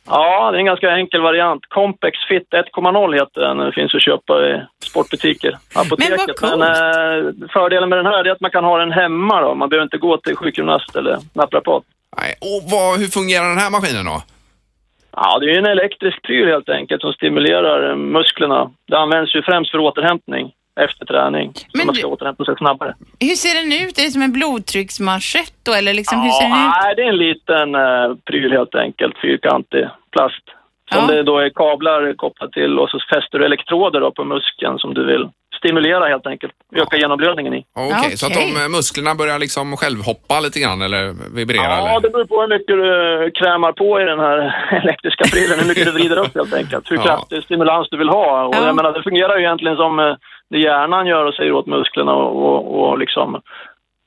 Ja, 0.06 0.50
det 0.50 0.56
är 0.56 0.58
en 0.58 0.66
ganska 0.66 0.90
enkel 0.90 1.20
variant. 1.20 1.66
Compex 1.68 2.18
Fit 2.28 2.48
1.0 2.50 3.14
heter 3.14 3.40
den. 3.40 3.56
Den 3.56 3.72
finns 3.72 3.94
att 3.94 4.02
köpa 4.02 4.48
i 4.48 4.62
sportbutiker, 4.84 5.58
apoteket. 5.74 6.18
vad 6.18 6.36
coolt. 6.36 6.58
Men, 6.58 6.62
eh, 6.62 7.48
fördelen 7.52 7.88
med 7.88 7.98
den 7.98 8.06
här 8.06 8.24
är 8.24 8.30
att 8.30 8.40
man 8.40 8.50
kan 8.50 8.64
ha 8.64 8.78
den 8.78 8.92
hemma 8.92 9.40
då. 9.40 9.54
Man 9.54 9.68
behöver 9.68 9.84
inte 9.84 9.98
gå 9.98 10.16
till 10.16 10.36
sjukgymnast 10.36 10.96
eller 10.96 11.18
naprapat. 11.32 11.82
Nej. 12.16 12.34
Och 12.40 12.70
vad, 12.70 12.98
hur 12.98 13.06
fungerar 13.06 13.48
den 13.48 13.58
här 13.58 13.70
maskinen 13.70 14.04
då? 14.04 14.22
Ja, 15.16 15.38
det 15.38 15.46
är 15.46 15.50
ju 15.50 15.58
en 15.58 15.66
elektrisk 15.66 16.22
pryl 16.22 16.48
helt 16.48 16.68
enkelt 16.68 17.00
som 17.02 17.12
stimulerar 17.12 17.90
eh, 17.90 17.96
musklerna. 17.96 18.70
Det 18.86 18.98
används 18.98 19.34
ju 19.34 19.42
främst 19.42 19.70
för 19.70 19.78
återhämtning 19.78 20.52
efter 20.80 21.06
träning. 21.06 21.52
Så 21.54 21.64
Men 21.78 21.86
man 21.86 21.94
ska 21.94 22.06
du- 22.06 22.12
återhämta 22.12 22.44
sig 22.44 22.56
snabbare. 22.56 22.94
Hur 23.20 23.34
ser 23.34 23.54
den 23.62 23.72
ut? 23.88 23.98
Är 23.98 24.02
det 24.02 24.10
som 24.10 24.22
en 24.22 24.32
blodtrycksmanschett 24.32 25.52
då 25.62 25.72
eller 25.72 25.94
liksom 25.94 26.20
hur 26.20 26.30
ser 26.30 26.42
den 26.48 26.50
Ja, 26.58 26.66
ut? 26.68 26.72
nej, 26.82 26.94
det 26.96 27.02
är 27.02 27.08
en 27.08 27.16
liten 27.28 27.74
uh, 27.74 28.16
pryl 28.24 28.52
helt 28.52 28.74
enkelt, 28.74 29.18
fyrkantig 29.22 29.84
plast. 30.12 30.44
Som 30.92 31.04
Ja. 31.08 31.14
det 31.14 31.22
då 31.22 31.38
är 31.38 31.50
kablar 31.50 32.14
kopplat 32.16 32.52
till 32.52 32.78
och 32.78 32.88
så 32.90 32.98
fäster 33.14 33.38
du 33.38 33.44
elektroder 33.44 34.00
då 34.00 34.10
på 34.10 34.24
muskeln 34.24 34.78
som 34.78 34.94
du 34.94 35.04
vill 35.06 35.28
stimulera 35.58 36.08
helt 36.08 36.26
enkelt. 36.26 36.52
Öka 36.76 36.96
genomblödningen 36.96 37.54
i. 37.54 37.64
Okej, 37.76 37.94
Okej. 37.98 38.16
så 38.16 38.26
att 38.26 38.34
de 38.34 38.44
eh, 38.62 38.68
musklerna 38.76 39.14
börjar 39.14 39.38
liksom 39.38 39.76
självhoppa 39.76 40.40
lite 40.40 40.60
grann 40.60 40.82
eller 40.82 41.34
vibrera? 41.36 41.62
Ja, 41.62 41.88
eller? 41.90 42.00
det 42.00 42.10
beror 42.10 42.24
på 42.24 42.40
hur 42.40 42.48
mycket 42.48 42.66
du 42.66 43.30
krämar 43.40 43.72
på 43.72 44.00
i 44.00 44.04
den 44.04 44.18
här 44.20 44.38
elektriska 44.82 45.24
prylen, 45.32 45.58
hur 45.60 45.68
mycket 45.68 45.84
du 45.84 45.92
vrider 45.92 46.18
upp 46.18 46.34
helt 46.34 46.54
enkelt. 46.54 46.90
Hur 46.90 46.96
Ja. 46.96 47.02
kraftig 47.02 47.42
stimulans 47.44 47.88
du 47.90 47.96
vill 47.98 48.08
ha. 48.08 48.44
Och 48.46 48.54
Ja. 48.56 48.66
jag 48.66 48.76
menar, 48.76 48.92
det 48.92 49.02
fungerar 49.02 49.36
ju 49.38 49.44
egentligen 49.44 49.76
som 49.76 49.98
eh, 49.98 50.14
det 50.52 50.58
hjärnan 50.58 51.06
gör 51.06 51.24
och 51.24 51.34
säger 51.34 51.52
åt 51.52 51.66
musklerna 51.66 52.12
och, 52.12 52.32
och, 52.46 52.90
och 52.90 52.98
liksom 52.98 53.40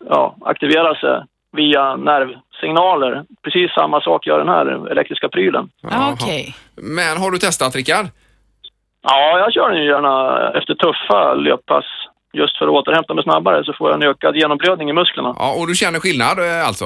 ja, 0.10 0.36
aktivera 0.42 0.96
sig 0.96 1.24
via 1.52 1.96
nervsignaler. 1.96 3.26
Precis 3.44 3.72
samma 3.72 4.02
sak 4.02 4.28
gör 4.28 4.40
den 4.40 4.50
här 4.50 4.92
elektriska 4.92 5.30
prylen. 5.30 5.70
Okej. 6.14 6.56
Men 6.76 7.18
har 7.18 7.32
du 7.32 7.38
testat, 7.38 7.76
Rickard? 7.76 8.06
Ja, 9.02 9.40
jag 9.40 9.54
kör 9.54 9.70
den 9.70 9.84
ju 9.84 9.90
gärna 9.90 10.14
efter 10.60 10.74
tuffa 10.76 11.34
löppass. 11.34 11.86
Just 12.34 12.58
för 12.58 12.66
att 12.66 12.72
återhämta 12.72 13.14
mig 13.14 13.24
snabbare 13.24 13.64
så 13.64 13.74
får 13.74 13.90
jag 13.90 14.04
en 14.04 14.10
ökad 14.10 14.36
genomblödning 14.36 14.90
i 14.90 14.94
musklerna. 14.94 15.36
Ja, 15.40 15.56
och 15.60 15.68
du 15.68 15.76
känner 15.76 16.00
skillnad 16.00 16.40
eh, 16.40 16.68
alltså? 16.68 16.86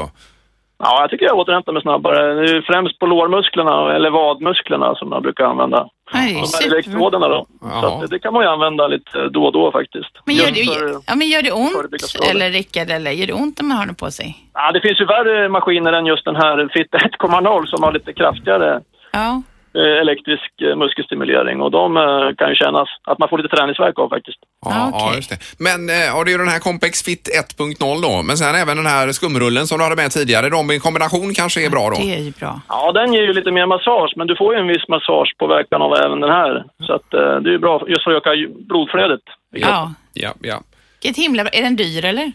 Ja, 0.83 1.01
jag 1.01 1.09
tycker 1.09 1.25
jag 1.25 1.37
återhämtar 1.37 1.73
mig 1.73 1.81
snabbare. 1.81 2.33
Det 2.33 2.57
är 2.57 2.61
främst 2.61 2.99
på 2.99 3.05
lårmusklerna 3.05 3.95
eller 3.95 4.09
vadmusklerna 4.09 4.95
som 4.95 5.09
man 5.09 5.21
brukar 5.21 5.43
använda. 5.43 5.87
Ja, 6.13 6.19
ju 6.23 6.33
De 6.33 6.39
här 6.39 6.67
elektroderna 6.73 7.27
då. 7.27 7.45
Jaha. 7.61 7.99
Så 8.01 8.05
det, 8.07 8.19
kan 8.19 8.33
man 8.33 8.43
ju 8.43 8.49
använda 8.49 8.87
lite 8.87 9.29
då 9.29 9.45
och 9.45 9.53
då 9.53 9.71
faktiskt. 9.71 10.11
Men 10.25 10.35
gör 10.35 10.51
det, 10.51 10.65
för- 10.65 11.01
ja, 11.07 11.15
men 11.15 11.27
gör 11.29 11.41
det 11.43 11.51
ont, 11.51 12.31
eller 12.31 12.49
Rickard, 12.49 12.89
eller 12.89 13.11
gör 13.11 13.27
det 13.27 13.33
ont 13.33 13.61
när 13.61 13.67
man 13.67 13.77
har 13.77 13.85
den 13.85 13.95
på 13.95 14.11
sig? 14.11 14.37
ja, 14.53 14.71
det 14.71 14.81
finns 14.81 15.01
ju 15.01 15.05
värre 15.05 15.49
maskiner 15.49 15.93
än 15.93 16.05
just 16.05 16.25
den 16.25 16.35
här 16.35 16.69
Fit 16.73 16.91
1.0 16.93 17.65
som 17.65 17.83
har 17.83 17.91
lite 17.91 18.13
kraftigare 18.13 18.81
Ja. 19.11 19.41
Eh, 19.75 20.01
elektrisk 20.01 20.51
eh, 20.61 20.75
muskelstimulering 20.75 21.61
och 21.61 21.71
de 21.71 21.97
eh, 21.97 22.35
kan 22.37 22.49
ju 22.49 22.55
kännas 22.55 22.89
att 23.03 23.19
man 23.19 23.29
får 23.29 23.37
lite 23.37 23.55
träningsvärk 23.55 23.99
av 23.99 24.09
faktiskt. 24.09 24.37
Ja, 24.65 24.71
Ja, 24.75 24.89
ja 24.93 25.05
okej. 25.05 25.15
just 25.15 25.29
det. 25.29 25.37
Men 25.67 25.79
ja, 25.89 26.23
det 26.23 26.29
är 26.29 26.31
ju 26.31 26.37
den 26.37 26.47
här 26.47 26.59
Compex 26.59 27.03
Fit 27.03 27.29
1.0 27.57 28.01
då, 28.01 28.23
men 28.23 28.37
sen 28.37 28.55
även 28.55 28.77
den 28.77 28.85
här 28.85 29.11
skumrullen 29.11 29.67
som 29.67 29.77
du 29.77 29.83
hade 29.83 29.95
med 29.95 30.11
tidigare. 30.11 30.49
De 30.49 30.71
i 30.71 30.79
kombination 30.79 31.33
kanske 31.33 31.65
är 31.65 31.69
bra 31.69 31.89
då? 31.89 31.95
Det 31.95 32.15
är 32.15 32.19
ju 32.19 32.31
bra. 32.31 32.61
Ja, 32.67 32.91
den 32.91 33.13
ger 33.13 33.21
ju 33.21 33.33
lite 33.33 33.51
mer 33.51 33.65
massage, 33.65 34.13
men 34.15 34.27
du 34.27 34.35
får 34.35 34.53
ju 34.53 34.59
en 34.59 34.67
viss 34.67 34.87
massagepåverkan 34.87 35.81
av 35.81 35.93
även 36.05 36.19
den 36.19 36.29
här. 36.31 36.63
Så 36.87 36.93
att 36.93 37.09
det 37.11 37.49
är 37.49 37.51
ju 37.57 37.59
bra 37.59 37.83
just 37.87 38.03
för 38.03 38.11
att 38.11 38.17
öka 38.27 38.31
blodflödet. 38.69 39.21
Ja. 39.51 39.93
Ja, 40.13 40.33
ja. 40.41 40.61
Vilket 41.01 41.23
himla 41.23 41.43
bra. 41.43 41.51
Är 41.53 41.61
den 41.61 41.75
dyr 41.75 42.05
eller? 42.05 42.31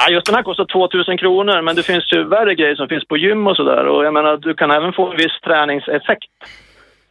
Ja, 0.00 0.08
just 0.12 0.26
den 0.26 0.34
här 0.34 0.42
kostar 0.42 0.64
2000 0.64 1.18
kronor, 1.18 1.62
men 1.62 1.76
det 1.76 1.82
finns 1.82 2.12
ju 2.12 2.24
värre 2.24 2.54
grejer 2.54 2.74
som 2.74 2.88
finns 2.88 3.04
på 3.08 3.16
gym 3.16 3.46
och 3.46 3.56
sådär. 3.56 3.86
Och 3.86 4.04
jag 4.04 4.14
menar, 4.14 4.36
du 4.36 4.54
kan 4.54 4.70
även 4.70 4.92
få 4.92 5.10
en 5.10 5.16
viss 5.16 5.40
träningseffekt. 5.44 6.24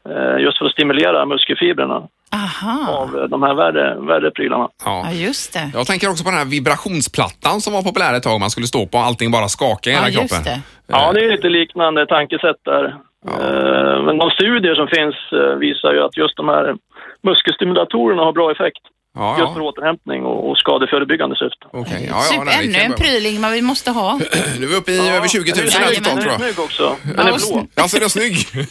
eh, 0.09 0.37
Just 0.43 0.57
för 0.57 0.65
att 0.65 0.71
stimulera 0.71 1.25
muskelfibrerna 1.25 2.01
Aha. 2.33 2.91
av 3.01 3.17
eh, 3.17 3.23
de 3.23 3.43
här 3.43 3.53
värre, 3.53 3.95
värre 3.99 4.31
prylarna. 4.31 4.67
ja. 4.85 5.03
Ja, 5.05 5.11
just 5.11 5.53
det. 5.53 5.71
Jag 5.73 5.87
tänker 5.87 6.09
också 6.09 6.23
på 6.23 6.29
den 6.29 6.39
här 6.39 6.45
vibrationsplattan 6.45 7.61
som 7.61 7.73
var 7.73 7.81
populär 7.81 8.13
ett 8.13 8.23
tag. 8.23 8.39
Man 8.39 8.49
skulle 8.49 8.67
stå 8.67 8.85
på 8.87 8.97
och 8.97 9.03
allting 9.03 9.31
bara 9.31 9.47
skaka 9.47 9.89
i 9.89 9.93
hela 9.93 10.09
Ja, 10.09 10.21
just 10.21 10.35
kroppen. 10.35 10.43
det. 10.87 10.93
Ja, 10.93 11.13
det 11.13 11.19
är 11.25 11.29
lite 11.31 11.49
liknande 11.49 12.05
tankesätt 12.05 12.61
där. 12.65 12.85
Eh, 13.29 14.03
Men 14.05 14.17
de 14.17 14.29
studier 14.29 14.75
som 14.75 14.87
finns 14.87 15.15
eh, 15.41 15.55
visar 15.65 15.93
ju 15.93 16.01
att 16.03 16.17
just 16.17 16.37
de 16.37 16.47
här 16.49 16.75
muskelstimulatorerna 17.23 18.21
har 18.23 18.33
bra 18.33 18.51
effekt. 18.51 18.83
Ja, 19.17 19.39
Just 19.39 19.53
för 19.53 19.59
ja. 19.59 19.65
återhämtning 19.65 20.23
och 20.25 20.49
och 20.49 20.57
skadeförebyggande 20.57 21.35
syfte. 21.35 21.65
Okej, 21.73 22.07
ja, 22.11 22.23
ja, 22.31 22.43
nej, 22.43 22.57
det 22.67 22.73
ännu 22.75 22.79
en 22.79 22.91
vara- 22.91 22.99
pryl 22.99 23.25
Ingmar 23.25 23.51
vi 23.51 23.61
måste 23.61 23.91
ha. 23.91 24.19
Nu 24.59 24.65
är 24.65 24.69
vi 24.69 24.75
uppe 24.75 24.91
i 24.91 25.09
över 25.09 25.27
20 25.27 25.51
000 25.51 25.57
den 25.57 25.67
är, 25.67 25.71
här 25.71 25.93
totalt 25.95 26.03
den 26.05 26.15
tror 26.15 26.25
är 26.25 26.31
jag. 26.31 26.39
snygg 26.41 26.59
också. 26.59 26.95
Den 27.03 27.13
Ja, 27.27 27.33
är 27.33 27.37
blå. 27.51 27.67
Ja, 27.75 27.87
så 27.87 27.97
är 27.97 28.01
den 28.01 28.09
snygg? 28.09 28.37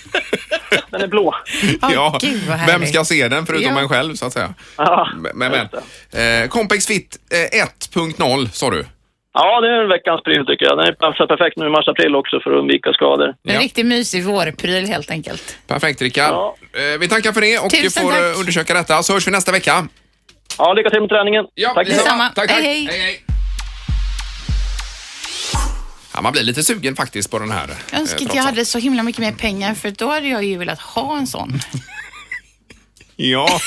Den 0.91 1.01
är 1.03 1.07
blå. 1.07 1.35
Ja, 1.81 2.19
gud. 2.21 2.41
Vem 2.67 2.87
ska 2.87 3.05
se 3.05 3.29
den 3.29 3.47
förutom 3.47 3.75
Ja. 3.75 3.81
en 3.81 3.89
själv 3.89 4.15
så 4.15 4.27
att 4.27 4.33
säga? 4.33 4.55
Ja, 4.77 5.09
Men, 5.35 5.51
men. 5.53 6.43
Eh, 6.43 6.49
Compex 6.49 6.87
Fit 6.87 7.17
eh, 7.53 7.65
1.0 7.95 8.49
sa 8.53 8.71
du? 8.71 8.85
Ja, 9.33 9.61
det 9.61 9.69
är 9.69 9.89
veckans 9.89 10.23
pryl 10.23 10.47
tycker 10.47 10.65
jag. 10.65 10.79
Den 10.79 10.95
passar 10.95 11.27
perfekt 11.27 11.57
nu 11.57 11.67
i 11.67 11.71
mars-april 11.71 12.17
också 12.17 12.41
för 12.41 12.51
att 12.53 12.59
undvika 12.59 12.93
skador. 12.93 13.29
En 13.29 13.55
Ja. 13.55 13.61
riktigt 13.61 13.87
mysig 13.87 14.25
vårpryl 14.25 14.87
helt 14.87 15.11
enkelt. 15.11 15.59
Perfekt 15.67 16.03
Rickard. 16.03 16.31
Ja. 16.33 16.57
Eh, 16.73 16.99
vi 17.01 17.09
tackar 17.09 17.33
för 17.33 17.41
det 17.41 17.59
och 17.59 17.71
Tusen 17.71 18.03
får 18.03 18.11
tack. 18.11 18.21
eh, 18.21 18.41
undersöka 18.41 18.75
detta 18.75 19.03
så 19.03 19.13
hörs 19.13 19.27
vi 19.27 19.31
nästa 19.31 19.53
vecka. 19.53 19.89
Ja, 20.59 20.73
lycka 20.73 20.91
till 20.91 21.01
med 21.01 21.09
träningen. 21.09 21.45
Ja, 21.55 21.75
Tack. 21.75 21.87
Detsamma. 21.87 22.29
Tack, 22.29 22.49
tack. 22.49 22.51
Hej, 22.51 22.87
hej. 22.87 23.01
hej. 23.01 23.23
Ja, 26.15 26.21
man 26.21 26.33
blir 26.33 26.43
lite 26.43 26.63
sugen 26.63 26.97
faktiskt 26.97 27.31
på 27.31 27.39
den 27.39 27.51
här. 27.51 27.69
Jag 27.69 27.95
eh, 27.95 28.01
önskar 28.01 28.17
att 28.17 28.21
trots 28.23 28.35
jag 28.35 28.43
hade 28.43 28.65
så 28.65 28.79
himla 28.79 29.03
mycket 29.03 29.21
mer 29.21 29.33
pengar 29.33 29.75
för 29.75 29.91
då 29.91 30.09
hade 30.09 30.29
jag 30.29 30.45
ju 30.45 30.59
velat 30.59 30.81
ha 30.81 31.19
en 31.19 31.27
sån. 31.27 31.61
Ja. 33.19 33.61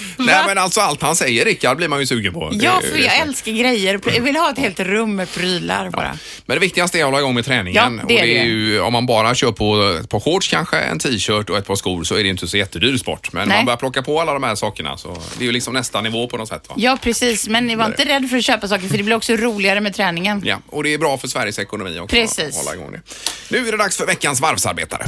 Nej 0.16 0.42
men 0.46 0.58
alltså 0.58 0.80
allt 0.80 1.02
han 1.02 1.16
säger 1.16 1.44
Rickard 1.44 1.76
blir 1.76 1.88
man 1.88 2.00
ju 2.00 2.06
sugen 2.06 2.32
på. 2.32 2.50
Ja, 2.52 2.80
för 2.90 2.98
jag 2.98 3.18
älskar 3.18 3.52
grejer. 3.52 4.00
Jag 4.14 4.20
vill 4.20 4.36
ha 4.36 4.50
ett 4.50 4.58
helt 4.58 4.80
rum 4.80 5.16
med 5.16 5.32
prylar 5.32 5.90
bara. 5.90 6.18
Men 6.46 6.56
det 6.56 6.60
viktigaste 6.60 6.98
är 6.98 7.02
att 7.02 7.06
hålla 7.06 7.18
igång 7.18 7.34
med 7.34 7.44
träningen. 7.44 8.00
Ja, 8.02 8.06
det 8.08 8.18
är 8.18 8.20
och 8.20 8.26
det 8.26 8.38
är 8.38 8.44
det. 8.44 8.50
ju, 8.50 8.80
om 8.80 8.92
man 8.92 9.06
bara 9.06 9.34
kör 9.34 9.52
på 9.52 9.98
ett 10.00 10.08
par 10.10 10.20
shorts 10.20 10.48
kanske, 10.48 10.78
en 10.78 10.98
t-shirt 10.98 11.50
och 11.50 11.58
ett 11.58 11.66
par 11.66 11.74
skor 11.74 12.04
så 12.04 12.14
är 12.14 12.22
det 12.22 12.28
inte 12.28 12.48
så 12.48 12.56
jättedyr 12.56 12.96
sport. 12.96 13.32
Men 13.32 13.48
Nej. 13.48 13.56
man 13.58 13.64
börjar 13.64 13.76
plocka 13.76 14.02
på 14.02 14.20
alla 14.20 14.32
de 14.32 14.42
här 14.42 14.54
sakerna 14.54 14.96
så 14.96 15.16
det 15.38 15.44
är 15.44 15.46
ju 15.46 15.52
liksom 15.52 15.74
nästa 15.74 16.00
nivå 16.00 16.26
på 16.28 16.36
något 16.36 16.48
sätt. 16.48 16.68
Va? 16.68 16.74
Ja, 16.78 16.98
precis. 17.02 17.48
Men 17.48 17.66
ni 17.66 17.76
var 17.76 17.86
inte 17.86 18.04
rädd 18.04 18.30
för 18.30 18.36
att 18.36 18.44
köpa 18.44 18.68
saker 18.68 18.88
för 18.88 18.96
det 18.96 19.02
blir 19.02 19.16
också 19.16 19.32
roligare 19.32 19.80
med 19.80 19.94
träningen. 19.94 20.42
Ja, 20.44 20.58
och 20.70 20.84
det 20.84 20.94
är 20.94 20.98
bra 20.98 21.18
för 21.18 21.28
Sveriges 21.28 21.58
ekonomi 21.58 21.98
också. 21.98 22.16
Precis. 22.16 22.48
Att 22.48 22.64
hålla 22.64 22.74
igång 22.76 22.92
det. 22.92 23.00
Nu 23.48 23.68
är 23.68 23.72
det 23.72 23.78
dags 23.78 23.96
för 23.96 24.06
veckans 24.06 24.40
varvsarbetare. 24.40 25.04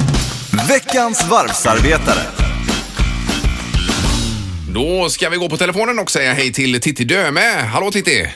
Veckans 0.67 1.29
varvsarbetare. 1.29 2.58
Då 4.73 5.09
ska 5.09 5.29
vi 5.29 5.37
gå 5.37 5.49
på 5.49 5.57
telefonen 5.57 5.99
och 5.99 6.11
säga 6.11 6.33
hej 6.33 6.53
till 6.53 6.81
Titti 6.81 7.03
Döme. 7.03 7.41
Hallå 7.73 7.91
Titti! 7.91 8.29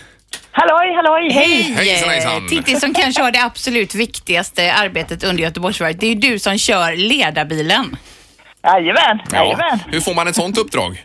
Halloj, 0.52 0.96
halloj, 0.96 1.32
hej! 1.32 1.62
Hejsan, 1.74 2.10
hejsan. 2.10 2.48
Titti 2.48 2.76
som 2.76 2.94
kanske 2.94 3.22
har 3.22 3.32
det 3.32 3.44
absolut 3.44 3.96
viktigaste 3.96 4.74
arbetet 4.74 5.24
under 5.24 5.44
Göteborgsvarvet. 5.44 6.00
Det 6.00 6.06
är 6.06 6.10
ju 6.10 6.16
du 6.16 6.40
som 6.40 6.58
kör 6.58 6.96
ledarbilen. 6.96 7.98
Jajamän, 8.64 9.20
jajamän. 9.34 9.80
Hur 9.88 10.00
får 10.00 10.14
man 10.14 10.28
ett 10.28 10.36
sånt 10.36 10.58
uppdrag? 10.58 11.04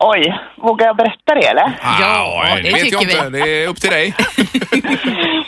Oj, 0.00 0.34
vågar 0.62 0.86
jag 0.86 0.96
berätta 0.96 1.34
det 1.34 1.46
eller? 1.46 1.78
Ja, 1.82 2.44
Ah, 2.52 2.56
det 2.56 2.62
vet 2.62 2.92
jag 2.92 2.98
vi. 3.06 3.12
inte. 3.12 3.30
Det 3.30 3.64
är 3.64 3.68
upp 3.68 3.80
till 3.80 3.90
dig. 3.90 4.14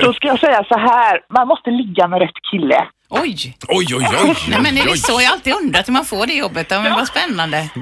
Då 0.00 0.12
ska 0.12 0.26
jag 0.28 0.40
säga 0.40 0.64
så 0.68 0.78
här, 0.78 1.20
man 1.34 1.48
måste 1.48 1.70
ligga 1.70 2.08
med 2.08 2.18
rätt 2.20 2.38
kille. 2.50 2.86
Oj! 3.08 3.56
Oj, 3.68 3.86
oj, 3.96 4.06
oj. 4.24 4.36
Nej 4.48 4.60
men 4.62 4.78
är 4.78 4.84
det 4.90 4.96
så? 4.96 5.20
Jag 5.20 5.28
har 5.28 5.32
alltid 5.34 5.54
undrat 5.54 5.88
hur 5.88 5.92
man 5.92 6.04
får 6.04 6.26
det 6.26 6.34
jobbet. 6.34 6.66
Ja, 6.70 6.80
men 6.80 6.92
vad 6.92 7.06
spännande. 7.08 7.68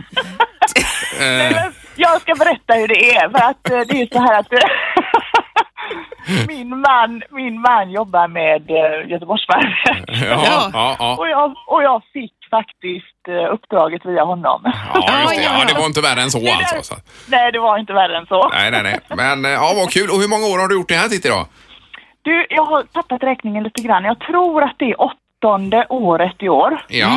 Eh, 1.20 1.56
jag 1.96 2.20
ska 2.20 2.34
berätta 2.34 2.74
hur 2.74 2.88
det 2.88 3.16
är. 3.16 3.30
För 3.30 3.38
att 3.38 3.70
eh, 3.70 3.80
det 3.88 4.02
är 4.02 4.08
så 4.12 4.18
här 4.18 4.40
att 4.40 4.52
eh, 4.52 4.58
min, 6.48 6.68
man, 6.68 7.22
min 7.30 7.60
man 7.60 7.90
jobbar 7.90 8.28
med 8.28 8.62
Göteborgsvarvet. 9.10 9.98
Ja, 10.06 10.70
ja, 10.72 10.96
ja. 10.98 11.16
Och, 11.18 11.28
jag, 11.28 11.54
och 11.66 11.82
jag 11.82 12.02
fick 12.12 12.32
faktiskt 12.50 13.52
uppdraget 13.52 14.06
via 14.06 14.24
honom. 14.24 14.60
Ja, 14.94 15.20
just 15.22 15.34
det. 15.36 15.42
Ja, 15.42 15.50
ja, 15.52 15.58
Ja, 15.58 15.64
det 15.64 15.72
ja. 15.72 15.78
var 15.78 15.86
inte 15.86 16.00
värre 16.00 16.22
än 16.22 16.30
så 16.30 16.38
Det 16.38 16.52
alltså. 16.52 16.94
Så. 16.94 17.00
Nej, 17.28 17.52
det 17.52 17.58
var 17.58 17.78
inte 17.78 17.92
värre 17.92 18.18
än 18.18 18.26
så. 18.26 18.48
Nej, 18.48 18.70
nej, 18.70 18.82
nej. 18.82 18.98
Men 19.16 19.44
ja, 19.52 19.72
vad 19.76 19.90
kul. 19.90 20.10
Och 20.10 20.20
hur 20.20 20.28
många 20.28 20.46
år 20.46 20.58
har 20.58 20.68
du 20.68 20.74
gjort 20.74 20.88
det 20.88 20.94
här 20.94 21.08
Titti 21.08 21.28
då? 21.28 21.46
Du, 22.28 22.46
jag 22.50 22.64
har 22.64 22.82
tappat 22.82 23.22
räkningen 23.22 23.62
lite 23.64 23.82
grann. 23.82 24.04
Jag 24.04 24.18
tror 24.20 24.62
att 24.62 24.76
det 24.78 24.90
är 24.90 24.96
åttonde 25.08 25.86
året 25.88 26.36
i 26.38 26.48
år. 26.48 26.84
Ja. 26.88 27.12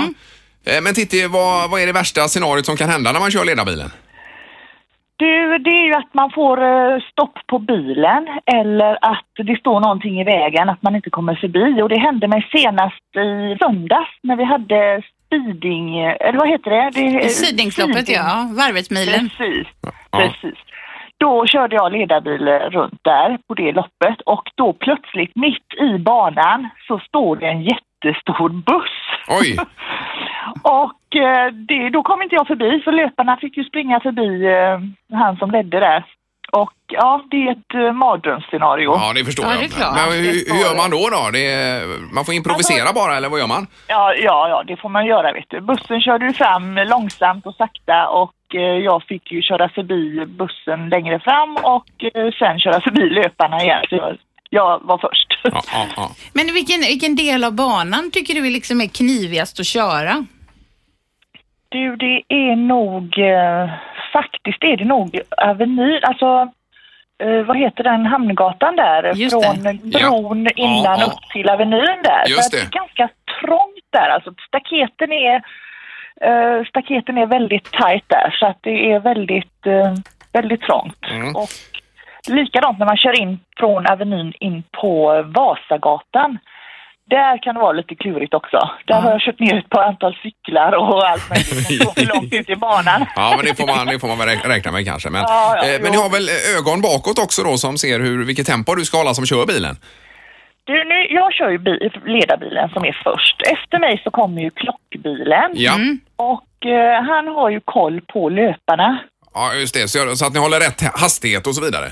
Eh, 0.66 0.82
Men 0.84 0.94
Titti, 0.94 1.28
vad, 1.28 1.70
vad 1.72 1.82
är 1.82 1.86
det 1.88 1.94
värsta 1.94 2.22
scenariot 2.28 2.66
som 2.66 2.78
kan 2.78 2.90
hända 2.90 3.12
när 3.12 3.20
man 3.20 3.32
kör 3.32 3.46
ledarbilen? 3.46 3.90
Du, 5.18 5.58
det 5.58 5.70
är 5.70 5.86
ju 5.88 5.94
att 5.94 6.14
man 6.14 6.32
får 6.32 6.58
eh, 6.64 7.00
stopp 7.12 7.36
på 7.48 7.60
bilen 7.60 8.22
eller 8.60 8.92
att 9.12 9.26
det 9.48 9.56
står 9.60 9.80
någonting 9.80 10.22
i 10.22 10.24
vägen, 10.24 10.70
att 10.70 10.82
man 10.82 10.96
inte 10.96 11.10
kommer 11.10 11.36
förbi. 11.36 11.82
Och 11.82 11.90
det 11.90 12.00
hände 12.00 12.28
mig 12.28 12.48
senast 12.52 13.06
i 13.16 13.58
söndags 13.62 14.10
när 14.24 14.36
vi 14.36 14.44
hade 14.44 15.02
speeding, 15.26 16.00
eh, 16.00 16.16
eller 16.20 16.40
vad 16.40 16.50
heter 16.50 16.70
det? 16.72 16.90
det 17.22 17.30
Sidingfloppet, 17.30 17.96
speeding. 17.96 18.16
ja. 18.16 18.50
Varvetsmilen. 18.58 19.30
Precis, 19.30 19.68
Ja. 20.12 20.18
precis. 20.20 20.60
Då 21.24 21.46
körde 21.46 21.76
jag 21.76 21.92
ledarbil 21.92 22.48
runt 22.50 23.00
där 23.02 23.38
på 23.48 23.54
det 23.54 23.72
loppet 23.72 24.22
och 24.26 24.44
då 24.56 24.74
plötsligt 24.74 25.36
mitt 25.36 25.74
i 25.82 25.98
banan 26.00 26.70
så 26.88 27.00
står 27.00 27.36
det 27.36 27.46
en 27.46 27.62
jättestor 27.62 28.50
buss. 28.50 28.98
Oj! 29.40 29.58
Och 30.64 31.16
eh, 31.16 31.52
det, 31.54 31.90
då 31.90 32.04
kom 32.04 32.22
inte 32.22 32.36
jag 32.36 32.48
förbi 32.48 32.82
så 32.84 32.92
löparna 32.92 33.38
fick 33.38 33.58
ju 33.58 33.64
springa 33.64 34.00
förbi 34.00 34.46
eh, 34.46 35.18
han 35.20 35.38
som 35.38 35.52
ledde 35.52 35.80
där. 35.80 36.04
Och 36.52 36.74
ja, 36.88 37.24
det 37.32 37.38
är 37.48 37.52
ett 37.52 37.74
eh, 37.74 37.94
mardrömsscenario. 37.94 38.92
Ja, 38.92 39.12
det 39.16 39.26
förstår 39.26 39.46
Ja, 39.46 39.52
jag. 39.54 39.70
det. 39.70 39.78
Men 39.96 40.12
hur, 40.26 40.54
hur 40.54 40.60
gör 40.64 40.76
man 40.78 40.90
då? 40.92 41.04
då? 41.16 41.30
Det 41.34 41.46
är, 41.54 42.14
man 42.16 42.26
får 42.26 42.34
improvisera 42.34 42.94
bara, 42.94 43.18
eller 43.18 43.30
vad 43.30 43.40
gör 43.40 43.48
man? 43.48 43.68
Ja, 43.88 44.14
ja, 44.14 44.50
ja, 44.50 44.64
det 44.68 44.78
får 44.78 44.90
man 44.90 45.06
göra 45.06 45.34
vet 45.34 45.50
du. 45.50 45.62
Bussen 45.62 46.02
körde 46.02 46.26
ju 46.26 46.34
fram 46.34 46.76
långsamt 46.76 47.46
och 47.46 47.56
sakta 47.56 48.08
och 48.10 48.32
jag 48.60 49.04
fick 49.04 49.32
ju 49.32 49.42
köra 49.42 49.70
förbi 49.70 50.26
bussen 50.26 50.90
längre 50.90 51.20
fram 51.20 51.56
och 51.56 52.04
eh, 52.16 52.32
sen 52.40 52.60
köra 52.60 52.82
förbi 52.82 53.10
löparna 53.10 53.64
igen. 53.64 53.84
Så 53.90 54.16
jag, 54.50 54.80
var 54.84 54.98
först. 54.98 55.28
Ja, 55.44 55.62
ja, 55.74 55.86
ja. 55.96 56.12
Men 56.34 56.54
vilken, 56.54 56.80
vilken 56.82 57.16
del 57.16 57.44
av 57.44 57.54
banan 57.56 58.12
tycker 58.12 58.34
du 58.34 58.50
liksom 58.50 58.82
är 58.82 58.88
knivigast 58.88 59.60
att 59.60 59.66
köra? 59.66 60.26
Du, 61.70 61.96
det 61.96 62.24
är 62.28 62.56
nog, 62.56 63.20
eh, 63.20 63.70
faktiskt 64.14 64.64
är 64.64 64.78
det 64.78 64.86
nog 64.86 65.20
Avenyn, 65.38 66.00
alltså 66.04 66.26
eh, 67.24 67.46
vad 67.46 67.58
heter 67.58 67.84
den 67.84 68.06
hamngatan 68.06 68.76
där? 68.76 69.14
Just 69.16 69.32
Från 69.32 69.64
det. 69.64 69.74
bron 69.74 70.44
Ja. 70.44 70.52
innan 70.56 70.84
Ja, 70.84 70.98
ja. 71.00 71.06
upp 71.06 71.30
till 71.34 71.50
Avenyn 71.50 72.00
där. 72.04 72.26
Just 72.28 72.52
det. 72.52 72.58
det 72.58 72.64
är 72.64 72.70
ganska 72.70 73.10
trångt 73.42 73.88
där, 73.90 74.10
alltså 74.10 74.34
staketen 74.48 75.12
är, 75.12 75.42
eh, 76.24 76.66
staketen 76.70 77.18
är 77.18 77.26
väldigt 77.26 77.72
tajt 77.72 78.04
där 78.08 78.36
så 78.40 78.46
att 78.46 78.58
det 78.62 78.92
är 78.92 79.00
väldigt, 79.00 79.66
eh, 79.66 79.94
väldigt 80.34 80.62
trångt. 80.62 80.98
Mm. 81.12 81.36
Och 81.36 81.50
likadant 82.28 82.80
när 82.80 82.86
man 82.86 82.98
kör 82.98 83.22
in 83.22 83.40
från 83.60 83.88
Avenyn 83.88 84.34
in 84.40 84.64
på 84.82 85.24
Vasagatan. 85.36 86.38
Där 87.10 87.44
kan 87.44 87.56
det 87.56 87.62
vara 87.62 87.72
lite 87.72 87.96
klurigt 87.96 88.34
också. 88.34 88.70
Där 88.88 89.02
har 89.02 89.12
jag 89.12 89.22
kört 89.22 89.40
ner 89.40 89.58
ett 89.58 89.70
par 89.70 89.84
antal 89.84 90.16
cyklar 90.24 90.72
och 90.72 91.08
allt 91.10 91.30
möjligt 91.30 91.84
som 91.84 91.94
för 91.94 92.16
långt 92.16 92.34
ut 92.34 92.50
i 92.50 92.56
banan. 92.56 93.06
ja 93.16 93.34
men 93.38 93.46
det 93.46 93.56
får 93.56 93.68
man, 93.68 93.88
det 93.88 94.00
får 94.00 94.08
man 94.08 94.18
väl 94.18 94.28
räk- 94.28 94.48
räkna 94.48 94.72
med 94.72 94.86
kanske. 94.86 95.10
Men, 95.10 95.22
Ja, 95.22 95.54
ja, 95.58 95.64
eh, 95.70 95.82
men 95.82 95.92
ni 95.92 95.98
har 95.98 96.10
väl 96.10 96.30
ögon 96.58 96.82
bakåt 96.82 97.20
också 97.20 97.44
då 97.44 97.58
som 97.58 97.78
ser 97.78 98.00
hur, 98.00 98.26
vilket 98.26 98.48
tempo 98.48 98.76
du 98.76 98.86
ska 98.86 98.98
hålla 98.98 99.14
som 99.14 99.26
kör 99.26 99.46
bilen? 99.46 99.76
Du, 100.72 100.84
nu, 100.84 101.08
jag 101.10 101.34
kör 101.34 101.50
ju 101.50 101.58
bi- 101.58 101.92
ledarbilen 102.06 102.70
som 102.70 102.86
är 102.86 102.98
först. 103.04 103.42
Efter 103.54 103.80
mig 103.80 104.02
så 104.04 104.12
kommer 104.12 104.42
ju 104.42 104.50
klockbilen 104.50 105.52
Ja, 105.54 105.74
och 106.16 106.66
eh, 106.66 107.04
han 107.04 107.28
har 107.28 107.50
ju 107.50 107.60
koll 107.66 108.02
på 108.02 108.30
löparna. 108.30 108.98
ja 109.34 109.54
just 109.54 109.74
det. 109.74 109.88
Så, 109.88 110.16
så 110.16 110.26
att 110.26 110.34
ni 110.34 110.40
håller 110.40 110.60
rätt 110.60 110.82
hastighet 111.02 111.48
och 111.48 111.56
så 111.56 111.62
vidare. 111.66 111.86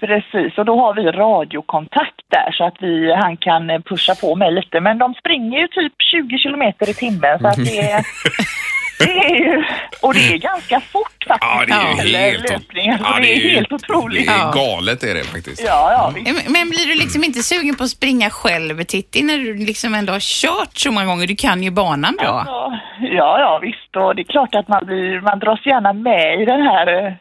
Precis, 0.00 0.58
och 0.58 0.64
då 0.64 0.80
har 0.80 0.94
vi 0.94 1.02
radiokontakt 1.02 2.20
där 2.30 2.52
så 2.52 2.64
att 2.64 2.76
vi, 2.80 3.14
han 3.14 3.36
kan 3.36 3.70
eh, 3.70 3.80
pusha 3.80 4.14
på 4.14 4.34
mig 4.36 4.52
lite. 4.52 4.80
Men 4.80 4.98
de 4.98 5.14
springer 5.14 5.58
ju 5.58 5.68
typ 5.68 5.92
20 6.12 6.38
kilometer 6.38 6.90
i 6.90 6.94
timmen 6.94 7.38
så 7.40 7.46
att 7.48 7.56
det 7.56 7.78
är, 7.90 8.00
det 8.98 9.04
är 9.04 9.34
ju, 9.34 9.64
och 10.02 10.14
det 10.14 10.32
är 10.32 10.38
ganska 10.38 10.80
fort 10.80 11.24
faktiskt. 11.28 11.52
Ja, 11.52 11.64
det 11.66 11.72
är 11.72 11.94
ju 11.94 12.00
Eller 12.00 12.30
helt, 12.30 12.50
löpningen, 12.50 12.98
ja, 13.02 13.18
det 13.20 13.32
är 13.32 13.36
ju- 13.40 13.48
helt 13.54 13.72
otroligt. 13.72 14.26
Det 14.26 14.32
är 14.32 14.52
galet 14.52 15.02
är 15.02 15.14
det 15.14 15.24
faktiskt. 15.24 15.62
Ja, 15.66 15.92
ja, 15.92 16.12
visst. 16.14 16.48
Men, 16.50 16.70
blir 16.70 16.86
du 16.86 16.94
liksom 16.94 17.24
inte 17.24 17.42
sugen 17.42 17.74
på 17.76 17.84
att 17.84 17.90
springa 17.90 18.30
själv, 18.30 18.84
Titti, 18.84 19.22
när 19.22 19.38
du 19.38 19.54
liksom 19.54 19.94
ändå 19.94 20.12
har 20.12 20.20
kört 20.20 20.78
så 20.78 20.90
många 20.90 21.06
gånger? 21.06 21.26
Du 21.26 21.36
kan 21.36 21.62
ju 21.62 21.70
banan 21.70 22.16
bra. 22.16 22.44
Ja, 22.46 22.78
ja, 23.00 23.38
ja, 23.40 23.58
visst. 23.62 23.96
Och 23.96 24.14
det 24.16 24.22
är 24.22 24.24
klart 24.32 24.54
att 24.54 24.68
man, 24.68 24.86
blir, 24.86 25.20
man 25.20 25.38
dras 25.38 25.66
gärna 25.66 25.92
med 25.92 26.40
i 26.42 26.44
den 26.44 26.62
här 26.62 27.06
eh, 27.06 27.12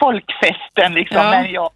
folkfesten 0.00 0.94
liksom. 0.94 1.16
Ja. 1.16 1.30
Men 1.30 1.52
jag, 1.52 1.70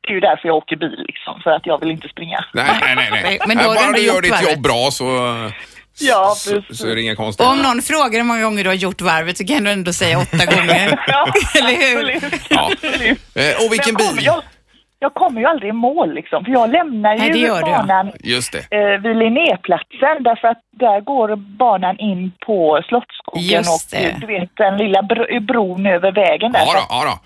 det 0.00 0.08
är 0.08 0.12
ju 0.14 0.20
därför 0.20 0.48
jag 0.48 0.56
åker 0.56 0.76
bil 0.76 1.04
liksom, 1.08 1.40
för 1.44 1.50
att 1.50 1.66
jag 1.66 1.80
vill 1.80 1.90
inte 1.90 2.08
springa. 2.08 2.44
Nej, 2.52 2.64
nej, 2.80 2.94
nej. 2.96 3.22
nej. 3.22 3.38
Men 3.46 3.56
då 3.56 3.62
har 3.62 3.70
du 3.70 3.74
Bara 3.80 3.86
ändå 3.86 3.98
du 3.98 4.06
gör 4.06 4.22
ditt 4.22 4.50
jobb 4.50 4.62
bra 4.62 4.88
så, 4.90 5.04
Ja, 6.00 6.34
så, 6.36 6.50
precis. 6.60 6.78
så 6.78 6.88
är 6.88 6.94
det 6.94 7.02
inga 7.02 7.16
konstigt. 7.16 7.46
Och 7.46 7.52
om 7.52 7.58
någon 7.62 7.82
frågar 7.82 8.18
hur 8.18 8.22
många 8.24 8.42
gånger 8.42 8.62
du 8.64 8.70
har 8.70 8.74
gjort 8.74 9.00
varvet 9.00 9.38
så 9.38 9.46
kan 9.46 9.64
du 9.64 9.70
ändå 9.70 9.92
säga 9.92 10.18
åtta 10.18 10.44
gånger. 10.56 11.04
Ja, 11.06 11.26
Eller 11.58 11.68
hur? 11.72 11.98
absolut. 12.14 12.42
Ja. 12.50 12.70
absolut. 12.72 13.18
Eh, 13.36 13.66
och 13.66 13.72
vilken 13.72 13.94
Men 13.94 14.02
jag 14.04 14.08
kommer- 14.08 14.16
bil? 14.16 14.24
Jag, 14.26 14.42
jag 14.98 15.14
kommer 15.14 15.40
ju 15.40 15.46
aldrig 15.46 15.68
i 15.68 15.72
mål 15.72 16.14
liksom, 16.14 16.44
för 16.44 16.52
jag 16.52 16.70
lämnar 16.70 17.16
Nej, 17.18 17.30
det 17.30 17.38
ju 17.38 17.46
gör 17.46 17.62
du, 17.62 17.70
ja. 17.70 17.76
banan 17.78 18.12
Just 18.20 18.52
det. 18.52 18.76
eh, 18.76 19.00
vid 19.02 19.16
Linnéplatsen 19.16 20.16
därför 20.20 20.48
att 20.48 20.60
där 20.80 21.00
går 21.00 21.36
banan 21.36 21.98
in 21.98 22.32
på 22.46 22.82
Slottsskogen 22.88 23.42
Just 23.44 23.92
och 23.92 23.98
det. 24.00 24.16
du 24.20 24.26
vet 24.26 24.50
den 24.56 24.76
lilla 24.76 25.02
bro, 25.02 25.40
bron 25.40 25.86
över 25.86 26.12
vägen 26.12 26.52
där. 26.52 26.60
Ja, 26.60 26.66
Så 26.66 26.72
då, 26.72 26.86
ja, 26.88 27.04
då. 27.04 27.18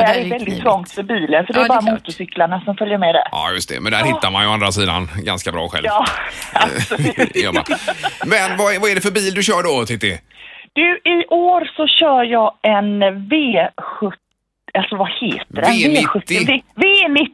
Där 0.00 0.14
är 0.14 0.18
är 0.20 0.24
det 0.24 0.30
väldigt 0.30 0.60
trångt 0.60 0.92
för 0.92 1.02
bilen 1.02 1.46
så 1.46 1.52
det 1.52 1.58
Ja, 1.58 1.64
är 1.64 1.68
det 1.68 1.74
är 1.74 1.80
bara 1.82 1.92
motorcyklarna 1.94 2.60
som 2.64 2.76
följer 2.76 2.98
med 2.98 3.14
där. 3.14 3.22
ja, 3.30 3.50
just 3.52 3.68
det. 3.68 3.80
Men 3.80 3.92
där 3.92 4.04
hittar 4.04 4.30
man 4.30 4.42
ju 4.42 4.48
å 4.48 4.52
andra 4.52 4.72
sidan 4.72 5.08
ganska 5.16 5.52
bra 5.52 5.68
själv. 5.68 5.84
Ja, 5.86 6.04
absolut. 6.52 7.16
Det 7.34 7.40
gör 7.40 7.52
man. 7.52 7.64
Men 8.26 8.56
vad 8.58 8.74
är, 8.74 8.78
vad 8.80 8.90
är 8.90 8.94
det 8.94 9.00
för 9.00 9.10
bil 9.10 9.34
du 9.34 9.42
kör 9.42 9.62
då, 9.62 9.86
Titti? 9.86 10.20
Du, 10.72 11.00
i 11.04 11.26
år 11.30 11.70
så 11.76 11.86
kör 11.86 12.22
jag 12.24 12.52
en 12.62 13.02
V70, 13.02 14.12
alltså 14.78 14.96
vad 14.96 15.10
heter 15.20 15.62
den? 15.62 15.64
V90. 15.64 16.06
V70, 16.06 16.46
V- 16.46 16.62
V90 16.76 17.28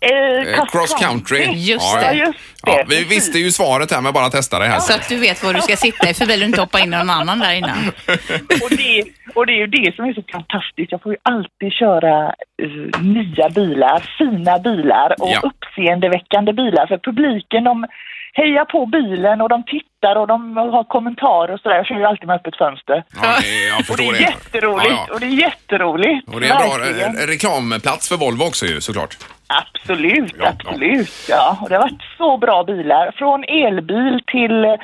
eh, 0.00 0.58
Eh, 0.58 0.64
Cross 0.66 0.94
country. 1.02 1.44
Just 1.52 1.94
ja, 1.94 2.00
Ja, 2.02 2.08
det. 2.12 2.14
just 2.18 2.38
det. 2.64 2.70
Ja, 2.70 2.84
vi 2.88 3.04
visste 3.04 3.38
ju 3.38 3.50
svaret 3.50 3.90
här 3.92 4.00
men 4.00 4.12
bara 4.12 4.30
testa 4.30 4.58
det 4.58 4.64
här. 4.66 4.78
Så 4.78 4.94
att 4.94 5.08
du 5.08 5.16
vet 5.16 5.44
var 5.44 5.52
du 5.54 5.60
ska 5.60 5.76
sitta 5.76 6.10
i 6.10 6.14
för 6.14 6.26
bilen 6.26 6.42
och 6.42 6.46
inte 6.48 6.60
hoppa 6.60 6.80
in 6.80 6.90
någon 6.90 7.10
annan 7.10 7.38
där 7.38 7.54
innan. 7.54 7.78
Och 8.62 8.70
det, 8.70 9.04
och 9.34 9.46
det 9.46 9.52
är 9.52 9.56
ju 9.58 9.66
det 9.66 9.96
som 9.96 10.04
är 10.04 10.12
så 10.14 10.22
fantastiskt. 10.32 10.92
Jag 10.92 11.02
får 11.02 11.12
ju 11.12 11.18
alltid 11.22 11.72
köra 11.72 12.26
eh, 12.62 13.00
nya 13.02 13.48
bilar, 13.50 14.02
fina 14.18 14.58
bilar 14.58 15.14
och 15.22 15.30
Ja. 15.32 15.40
uppseendeväckande 15.42 16.52
bilar. 16.52 16.86
För 16.86 16.98
publiken 16.98 17.64
de 17.64 17.86
hejar 18.34 18.64
på 18.64 18.86
bilen 18.86 19.40
och 19.40 19.48
de 19.48 19.62
tittar 19.64 20.16
och 20.16 20.26
de 20.26 20.56
har 20.56 20.84
kommentarer 20.84 21.54
och 21.54 21.60
sådär. 21.60 21.76
Jag 21.76 21.86
kör 21.86 21.94
ju 21.98 22.04
alltid 22.04 22.26
med 22.26 22.36
öppet 22.36 22.56
fönster. 22.56 23.04
Ja, 23.22 23.36
det, 23.40 23.64
jag 23.66 23.78
Och 23.90 23.96
det 23.96 24.06
är 24.08 24.12
det. 24.12 24.18
jätteroligt. 24.20 24.88
Ja, 24.90 25.04
ja. 25.08 25.14
Och 25.14 25.20
det 25.20 25.26
är 25.26 25.30
jätteroligt. 25.48 26.28
Och 26.34 26.40
det 26.40 26.46
är 26.48 26.50
en 26.50 26.56
bra 26.68 26.76
Verkligen. 26.78 27.18
eh, 27.18 27.26
reklamplats 27.26 28.08
för 28.08 28.16
Volvo 28.16 28.42
också 28.44 28.66
ju 28.66 28.80
såklart. 28.80 29.16
Absolut, 29.46 30.34
Ja, 30.38 30.52
absolut. 30.66 31.12
Ja. 31.28 31.58
Och 31.62 31.68
det 31.68 31.74
har 31.74 31.82
varit 31.82 32.02
så 32.18 32.36
bra 32.38 32.64
bilar. 32.64 33.12
Från 33.18 33.44
elbil 33.44 34.20
till 34.26 34.64
eh, 34.64 34.74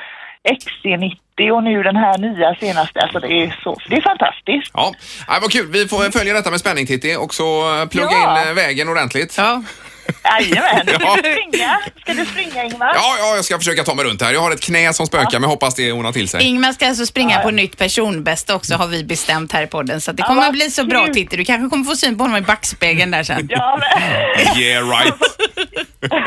XC90 0.55 1.51
och 1.51 1.63
nu 1.63 1.83
den 1.83 1.95
här 1.95 2.17
nya 2.17 2.55
senaste. 2.55 2.99
Alltså 3.01 3.19
det 3.19 3.27
är 3.43 3.59
så, 3.63 3.77
det 3.89 3.95
är 3.95 4.01
fantastiskt. 4.01 4.71
Ja, 4.73 4.91
ja 5.27 5.33
vad 5.41 5.51
kul. 5.51 5.67
Vi 5.71 5.87
får 5.87 6.11
följa 6.19 6.33
detta 6.33 6.51
med 6.51 6.59
spänning 6.59 6.85
Titti 6.87 7.15
och 7.19 7.33
så 7.33 7.79
eh, 7.81 7.85
plugga 7.89 8.09
Ja. 8.11 8.41
in 8.41 8.47
eh, 8.47 8.53
vägen 8.53 8.89
ordentligt. 8.89 9.35
Ja. 9.37 9.63
Jajamän. 10.23 10.85
Ska 10.87 10.97
Ja. 11.05 11.15
du 11.23 11.31
springa? 11.31 11.79
Ska 12.01 12.13
du 12.13 12.25
springa 12.25 12.63
Ingmar? 12.63 12.91
Ja, 12.95 13.15
ja, 13.19 13.35
jag 13.35 13.45
ska 13.45 13.57
försöka 13.57 13.83
ta 13.83 13.95
mig 13.95 14.05
runt 14.05 14.21
här. 14.21 14.33
Jag 14.33 14.39
har 14.41 14.51
ett 14.51 14.61
knä 14.61 14.93
som 14.93 15.07
spökar 15.07 15.31
men 15.31 15.41
jag 15.43 15.49
hoppas 15.49 15.75
det 15.75 15.91
ordnar 15.91 16.11
till 16.11 16.27
sig. 16.29 16.43
Ingmar 16.43 16.71
ska 16.73 16.87
alltså 16.87 17.05
springa 17.05 17.39
på 17.39 17.51
nytt 17.51 17.77
personbästa 17.77 18.55
också 18.55 18.75
har 18.75 18.87
vi 18.87 19.03
bestämt 19.03 19.51
här 19.51 19.63
i 19.63 19.67
podden. 19.67 20.01
Så 20.01 20.11
att 20.11 20.17
det 20.17 20.23
kommer 20.23 20.45
att 20.47 20.51
bli 20.53 20.71
så 20.71 20.85
bra. 20.85 21.07
Titti. 21.07 21.37
Du 21.37 21.45
kanske 21.45 21.69
kommer 21.69 21.83
få 21.85 21.95
syn 21.95 22.17
på 22.17 22.23
honom 22.23 22.37
i 22.37 22.41
backspegeln 22.41 23.11
där 23.11 23.23
sen. 23.23 23.47
Ja, 23.51 23.79
men, 23.79 24.57
Yeah 24.61 24.89
right. 24.89 25.13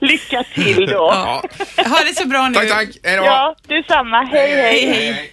lycka 0.00 0.44
till 0.54 0.86
då. 0.86 1.10
Ja. 1.14 1.42
Ha 1.76 1.98
det 2.08 2.14
så 2.16 2.28
bra 2.28 2.48
nu. 2.48 2.54
Tack, 2.54 2.68
tack. 2.68 2.88
Hej 3.04 3.16
då. 3.16 3.24
Ja, 3.24 3.54
detsamma. 3.68 4.22
Hej, 4.32 4.50
hej. 4.56 4.86
Hej, 4.86 5.12
hej. 5.12 5.32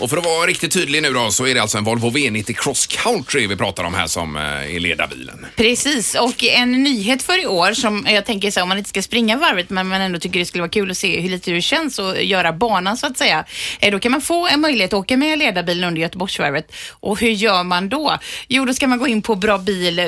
Och 0.00 0.10
för 0.10 0.16
att 0.16 0.24
vara 0.24 0.46
riktigt 0.46 0.72
tydlig 0.72 1.02
nu 1.02 1.12
då 1.12 1.30
så 1.30 1.46
är 1.46 1.54
det 1.54 1.62
alltså 1.62 1.78
en 1.78 1.84
Volvo 1.84 2.10
V90 2.10 2.52
Cross 2.52 2.86
Country 2.86 3.46
vi 3.46 3.56
pratar 3.56 3.84
om 3.84 3.94
här 3.94 4.06
som 4.06 4.36
eh, 4.36 4.42
är 4.76 4.80
ledarbilen. 4.80 5.46
Precis, 5.56 6.14
och 6.14 6.44
en 6.44 6.82
nyhet 6.82 7.22
för 7.22 7.42
i 7.42 7.46
år 7.46 7.72
som 7.72 8.06
jag 8.10 8.26
tänker 8.26 8.50
så 8.50 8.60
här, 8.60 8.62
om 8.62 8.68
man 8.68 8.78
inte 8.78 8.90
ska 8.90 9.02
springa 9.02 9.36
varvet 9.36 9.70
men 9.70 9.88
man 9.88 10.00
ändå 10.00 10.18
tycker 10.18 10.38
det 10.40 10.46
skulle 10.46 10.62
vara 10.62 10.70
kul 10.70 10.90
att 10.90 10.96
se 10.96 11.20
hur 11.20 11.28
lite 11.30 11.50
det 11.50 11.62
känns 11.62 11.98
och 11.98 12.22
göra 12.22 12.52
banan 12.52 12.96
så 12.96 13.06
att 13.06 13.18
säga. 13.18 13.44
Eh, 13.80 13.90
Då 13.92 13.98
kan 13.98 14.12
man 14.12 14.20
få 14.20 14.48
en 14.48 14.60
möjlighet 14.60 14.92
att 14.92 14.98
åka 14.98 15.16
med 15.16 15.38
ledarbilen 15.38 15.88
under 15.88 16.02
Göteborgsvarvet. 16.02 16.72
Och 16.90 17.20
hur 17.20 17.30
gör 17.30 17.62
man 17.64 17.88
då? 17.88 18.18
Jo, 18.48 18.64
då 18.64 18.74
ska 18.74 18.86
man 18.86 18.98
gå 18.98 19.06
in 19.08 19.22
på 19.22 19.34
Bra 19.34 19.58
Bil 19.58 19.98
eh, 19.98 20.04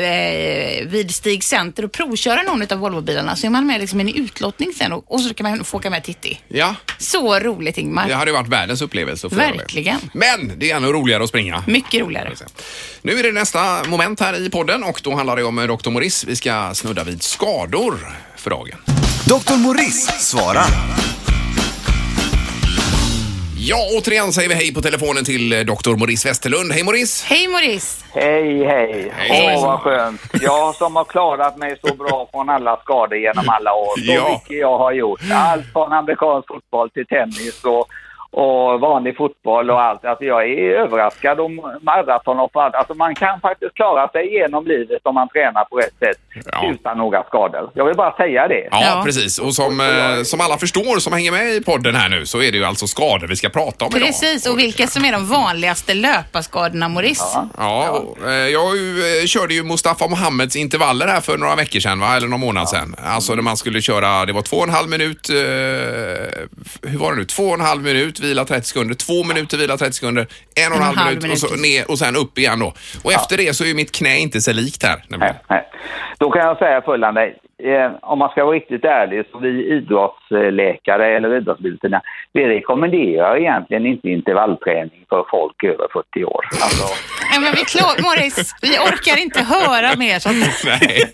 vid 0.87 1.15
Stig 1.15 1.45
Center 1.45 1.85
och 1.85 1.93
provköra 1.93 2.43
någon 2.43 2.63
av 2.73 2.79
Volvobilarna 2.79 3.37
så 3.37 3.47
är 3.47 3.51
man 3.51 3.67
med 3.67 3.81
liksom 3.81 4.01
i 4.01 4.03
en 4.03 4.15
utlottning 4.25 4.73
sen 4.79 4.93
och, 4.93 5.15
och 5.15 5.21
så 5.21 5.35
kan 5.35 5.51
man 5.51 5.65
få 5.65 5.77
åka 5.77 5.91
med 5.91 6.05
Titti. 6.05 6.41
Ja, 6.49 6.75
Så 6.99 7.39
roligt 7.41 7.79
Ingmar. 7.79 8.09
det 8.09 8.15
hade 8.15 8.33
varit 8.33 8.49
världens 8.49 8.83
upplevelse. 8.83 9.29
det. 9.75 9.80
Verkligen. 9.85 10.11
Men 10.13 10.59
det 10.59 10.71
är 10.71 10.77
ännu 10.77 10.89
roligare 10.93 11.23
att 11.23 11.29
springa. 11.29 11.65
Mycket 11.67 12.01
roligare. 12.01 12.31
Nu 13.03 13.19
är 13.19 13.23
det 13.23 13.33
nästa 13.33 13.85
moment 13.89 14.21
här 14.21 14.47
i 14.47 14.51
podden 14.51 14.85
och 14.85 15.01
då 15.05 15.15
handlar 15.15 15.37
det 15.37 15.45
om 15.45 15.59
eh, 15.59 15.65
Dr. 15.77 15.91
Morris. 15.91 16.25
Vi 16.25 16.37
ska 16.37 16.71
snudda 16.75 17.05
vid 17.05 17.23
skador 17.23 17.95
för 18.37 18.51
dagen. 18.51 18.79
Dr. 19.27 19.57
Morris 19.59 20.07
svarar. 20.31 20.67
Ja, 23.63 23.77
återigen 23.99 24.33
säger 24.33 24.49
vi 24.49 24.55
hej 24.55 24.75
på 24.75 24.83
telefonen 24.83 25.25
till 25.25 25.53
eh, 25.53 25.59
Dr. 25.61 25.97
Morris 25.97 26.27
Westerlund. 26.27 26.73
Hej 26.73 26.83
Morris! 26.83 27.25
Hej 27.25 27.49
Maurice! 27.49 28.05
Hej, 28.15 28.65
hej. 28.67 29.13
Åh, 29.57 29.67
vad 29.67 29.81
skönt. 29.81 30.21
Jag 30.41 30.75
som 30.75 30.97
har 30.97 31.05
klarat 31.05 31.57
mig 31.57 31.77
så 31.85 31.95
bra 31.95 32.29
från 32.33 32.49
alla 32.51 32.77
skador 32.77 33.19
genom 33.19 33.49
alla 33.49 33.73
år. 33.75 33.97
Så 34.07 34.13
Ja. 34.13 34.29
mycket 34.33 34.59
jag 34.61 34.79
har 34.79 34.93
gjort. 34.93 35.21
Allt 35.33 35.73
från 35.73 35.93
amerikansk 35.93 36.49
fotboll 36.49 36.91
till 36.91 37.07
tennis 37.07 37.65
och, 37.65 37.87
och 38.33 38.81
vanlig 38.81 39.17
fotboll 39.17 39.71
och 39.71 39.83
allt. 39.83 40.05
Alltså 40.05 40.25
jag 40.25 40.51
är 40.51 40.73
överraskad 40.73 41.41
om 41.41 41.79
maratonlopp 41.83 42.51
och 42.57 42.63
allt. 42.63 42.75
Alltså 42.75 42.95
man 42.95 43.15
kan 43.15 43.41
faktiskt 43.41 43.75
klara 43.75 44.09
sig 44.09 44.33
genom 44.35 44.67
livet 44.67 45.01
om 45.03 45.15
man 45.15 45.29
tränar 45.29 45.65
på 45.65 45.77
rätt 45.77 45.95
sätt 45.99 46.19
Ja. 46.53 46.71
utan 46.73 46.99
några 46.99 47.23
skador. 47.25 47.71
Jag 47.75 47.85
vill 47.85 47.97
bara 47.97 48.17
säga 48.17 48.49
det. 48.49 48.69
Ja, 48.71 48.81
Ja. 48.83 49.03
precis. 49.05 49.39
Och 49.39 49.55
som, 49.55 49.81
eh, 49.81 50.23
som 50.23 50.41
alla 50.41 50.59
förstår 50.59 50.99
som 50.99 51.13
hänger 51.13 51.33
med 51.33 51.47
i 51.49 51.61
podden 51.65 51.95
här 51.95 52.09
nu 52.09 52.27
så 52.27 52.43
är 52.43 52.53
det 52.53 52.59
ju 52.59 52.65
alltså 52.65 52.87
skador 52.87 53.27
vi 53.27 53.37
ska 53.37 53.49
prata 53.49 53.85
om 53.85 53.91
idag. 53.97 54.07
Precis, 54.09 54.47
och 54.47 54.59
vilka 54.59 54.87
som 54.87 55.05
är 55.05 55.13
de 55.13 55.27
vanligaste 55.27 55.95
löparskadorna 55.95 56.89
Maurice? 56.89 57.39
Ja, 57.59 57.91
och, 57.91 58.29
eh, 58.31 58.49
jag 58.49 58.77
ju, 58.77 59.21
eh, 59.21 59.27
körde 59.27 59.55
ju 59.55 59.63
Mustafa 59.65 60.07
Mohammeds 60.09 60.57
intervaller 60.57 61.07
här 61.09 61.21
för 61.21 61.39
några 61.39 61.57
veckor 61.57 61.81
sedan, 61.81 62.01
va? 62.01 62.17
eller 62.17 62.29
någon 62.29 62.41
månad 62.41 62.69
sedan. 62.69 62.95
Alltså 63.05 63.35
när 63.35 63.43
man 63.43 63.57
skulle 63.57 63.81
köra, 63.81 64.27
det 64.27 64.33
var 64.33 64.43
två 64.43 64.57
och 64.57 64.65
en 64.69 64.75
halv 64.75 64.89
minut, 64.89 65.31
eh, 65.31 65.35
hur 66.91 66.99
var 66.99 67.11
det 67.11 67.17
nu? 67.17 67.25
Två 67.25 67.43
och 67.43 67.55
en 67.55 67.61
halv 67.61 67.83
minut, 67.83 68.20
vila 68.21 68.45
30 68.45 68.67
sekunder, 68.67 68.95
två 68.95 69.25
minuter, 69.25 69.57
vila 69.59 69.77
30 69.77 69.93
sekunder, 69.93 70.27
en 70.65 70.73
och 70.73 70.79
en 70.79 70.83
halv 70.83 71.23
minut, 71.23 71.33
och, 71.33 71.39
så 71.39 71.57
ner, 71.57 71.91
och 71.91 71.99
sen 71.99 72.17
upp 72.17 72.39
igen 72.39 72.59
då. 72.59 72.73
Och 73.05 73.13
efter 73.13 73.37
det 73.37 73.57
så 73.57 73.65
är 73.65 73.75
mitt 73.75 73.93
knä 73.99 74.19
inte 74.19 74.41
så 74.41 74.53
likt 74.53 74.83
här. 74.83 74.99
Nej, 75.09 75.35
nej. 75.49 75.69
Då 76.19 76.31
kan 76.31 76.43
jag 76.43 76.59
säga 76.59 76.83
följande. 76.83 77.35
Eh, 77.63 77.91
om 78.03 78.19
man 78.19 78.31
ska 78.31 78.45
vara 78.45 78.57
riktigt 78.57 78.85
ärlig 78.85 79.25
så 79.33 79.39
vi 79.39 79.67
idrottsläkare 79.77 81.17
eller 81.17 81.37
idrottsbilderna, 81.37 82.01
vi 82.33 82.47
rekommenderar 82.47 83.37
egentligen 83.37 83.87
inte 83.87 84.09
intervallträning 84.09 85.05
för 85.09 85.25
folk 85.31 85.65
över 85.65 85.87
40 85.93 86.25
år. 86.25 86.45
Alltså, 86.51 86.87
Nej, 87.31 87.41
men 87.41 87.53
vi 87.53 87.65
klar, 87.75 88.03
Maurice, 88.03 88.57
vi 88.63 88.79
orkar 88.89 89.17
inte 89.23 89.41
höra 89.55 89.97
mer 89.97 90.19
sånt. 90.19 90.63
Nej. 90.65 91.13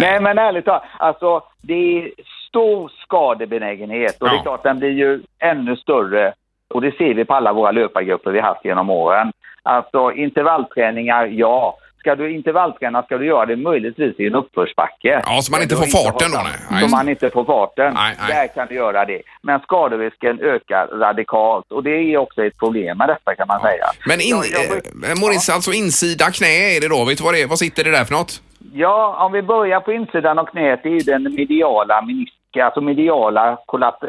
nej. 0.00 0.20
men 0.20 0.38
ärligt 0.38 0.64
talat, 0.64 0.82
alltså 0.98 1.42
det 1.60 1.74
är 1.74 2.10
stor 2.50 2.90
skadebenägenhet 3.02 4.16
och 4.20 4.28
det 4.28 4.34
Ja. 4.34 4.38
är 4.38 4.42
klart 4.42 4.62
den 4.62 4.78
blir 4.78 4.90
ju 4.90 5.20
ännu 5.38 5.76
större 5.76 6.32
och 6.74 6.80
det 6.80 6.92
ser 6.98 7.14
vi 7.14 7.24
på 7.24 7.34
alla 7.34 7.52
våra 7.52 7.70
löpargrupper 7.70 8.30
vi 8.30 8.40
haft 8.40 8.64
genom 8.64 8.90
åren. 8.90 9.32
Alltså 9.62 10.12
intervallträningar, 10.12 11.26
ja. 11.26 11.76
Ska 11.98 12.14
du 12.14 12.34
intervallträna 12.34 13.02
ska 13.02 13.18
du 13.18 13.26
göra 13.26 13.46
det 13.46 13.56
möjligtvis 13.56 14.20
i 14.20 14.26
en 14.26 14.34
uppförsbacke. 14.34 15.22
Ja, 15.26 15.42
så 15.42 15.52
man 15.52 15.62
inte 15.62 15.76
får 15.76 15.86
farten 15.86 16.30
då, 16.32 16.38
nej. 16.70 16.82
Så 16.82 16.88
man 16.96 17.08
inte 17.08 17.30
får 17.30 17.44
farten. 17.44 17.94
Nej, 17.94 18.14
nej. 18.20 18.28
Där 18.34 18.54
kan 18.54 18.66
du 18.68 18.74
göra 18.74 19.04
det. 19.04 19.22
Men 19.42 19.60
skaderisken 19.60 20.40
ökar 20.40 20.86
radikalt 20.86 21.72
och 21.72 21.82
det 21.82 21.90
är 21.90 22.16
också 22.16 22.44
ett 22.44 22.58
problem 22.58 22.98
med 22.98 23.08
detta 23.08 23.34
kan 23.34 23.46
man 23.48 23.60
säga. 23.60 23.84
Men 24.06 24.20
in, 24.20 24.28
Jag- 24.52 25.10
eh, 25.10 25.16
Maurice, 25.20 25.52
alltså 25.52 25.72
insida 25.72 26.24
knä 26.24 26.76
är 26.76 26.80
det 26.80 26.88
då. 26.88 27.04
Vet 27.04 27.18
du 27.18 27.24
vad 27.24 27.34
det 27.34 27.42
är? 27.42 27.46
Vad 27.48 27.58
sitter 27.58 27.84
det 27.84 27.90
där 27.90 28.04
för 28.04 28.14
något? 28.14 28.42
Ja, 28.72 29.24
om 29.24 29.32
vi 29.32 29.42
börjar 29.42 29.80
på 29.80 29.92
insidan 29.92 30.38
av 30.38 30.44
knät, 30.44 30.80
det 30.82 30.88
är 30.88 31.04
den 31.04 31.34
mediala 31.34 32.02
meniska, 32.50 32.64
alltså 32.64 32.80
mediala 32.80 33.58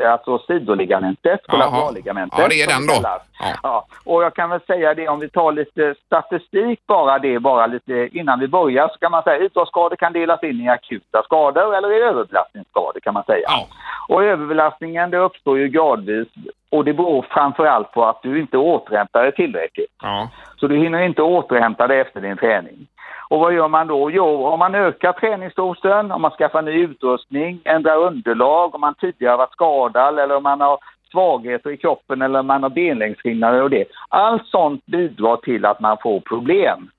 alltså 0.06 0.40
sidoligamentet, 0.48 1.48
kollateralligamentet. 1.48 2.40
Ja, 2.40 2.48
det 2.48 2.62
är 2.62 2.68
den 2.68 2.88
då. 2.88 2.94
Ja. 3.04 3.22
Ja. 3.64 3.86
och 4.06 4.24
jag 4.24 4.34
kan 4.34 4.50
väl 4.50 4.62
säga 4.62 4.94
det 4.94 5.08
om 5.08 5.20
vi 5.20 5.30
tar 5.30 5.52
lite 5.52 5.96
statistik 6.06 6.80
bara 6.88 7.20
det, 7.20 7.40
bara 7.40 7.68
lite 7.68 8.10
innan 8.12 8.40
vi 8.40 8.48
börjar 8.48 8.88
så 8.88 9.00
kan 9.00 9.12
man 9.12 9.24
säga 9.24 9.46
idrottsskador 9.46 9.96
kan 9.96 10.14
delas 10.14 10.44
in 10.44 10.62
i 10.62 10.70
akuta 10.70 11.24
skador 11.24 11.76
eller 11.76 11.92
i 11.92 12.02
överbelastningsskador 12.02 13.00
kan 13.00 13.14
man 13.14 13.24
säga. 13.24 13.48
Ja. 13.48 13.68
Och 14.08 14.24
överbelastningen 14.24 15.12
det 15.12 15.18
uppstår 15.18 15.58
ju 15.58 15.68
gradvis 15.68 16.28
och 16.70 16.86
det 16.86 16.94
beror 16.94 17.26
framför 17.30 17.66
allt 17.66 17.92
på 17.92 18.06
att 18.06 18.22
du 18.24 18.40
inte 18.40 18.58
återhämtar 18.58 19.24
dig 19.24 19.32
tillräckligt. 19.32 19.92
Ja. 20.02 20.30
Så 20.60 20.68
du 20.68 20.78
hinner 20.78 21.02
inte 21.02 21.22
återhämta 21.22 21.88
dig 21.88 22.00
efter 22.00 22.22
din 22.22 22.38
träning. 22.38 22.88
Och 23.32 23.40
vad 23.40 23.54
gör 23.54 23.68
man 23.68 23.88
då? 23.88 24.12
Jo, 24.12 24.46
om 24.46 24.60
man 24.60 24.76
ökar 24.76 25.14
träningsdosen, 25.14 26.12
om 26.12 26.22
man 26.22 26.32
skaffar 26.32 26.62
ny 26.62 26.72
utrustning, 26.72 27.60
ändrar 27.64 27.98
underlag, 27.98 28.76
om 28.76 28.82
man 28.82 28.96
tidigare 28.96 29.38
varit 29.38 29.52
skadad 29.52 30.20
eller 30.20 30.36
om 30.36 30.44
man 30.44 30.62
har 30.62 30.78
svagheter 31.12 31.70
i 31.70 31.78
kroppen 31.78 32.22
eller 32.22 32.40
om 32.40 32.48
man 32.48 32.64
har 32.64 32.70
benlängdsskillnader 32.70 33.64
och 33.64 33.70
det. 33.70 33.86
Allt 34.10 34.48
sånt 34.48 34.86
bidrar 34.86 35.36
till 35.36 35.66
att 35.66 35.80
man 35.80 35.98
får 36.04 36.20
problem. 36.20 36.90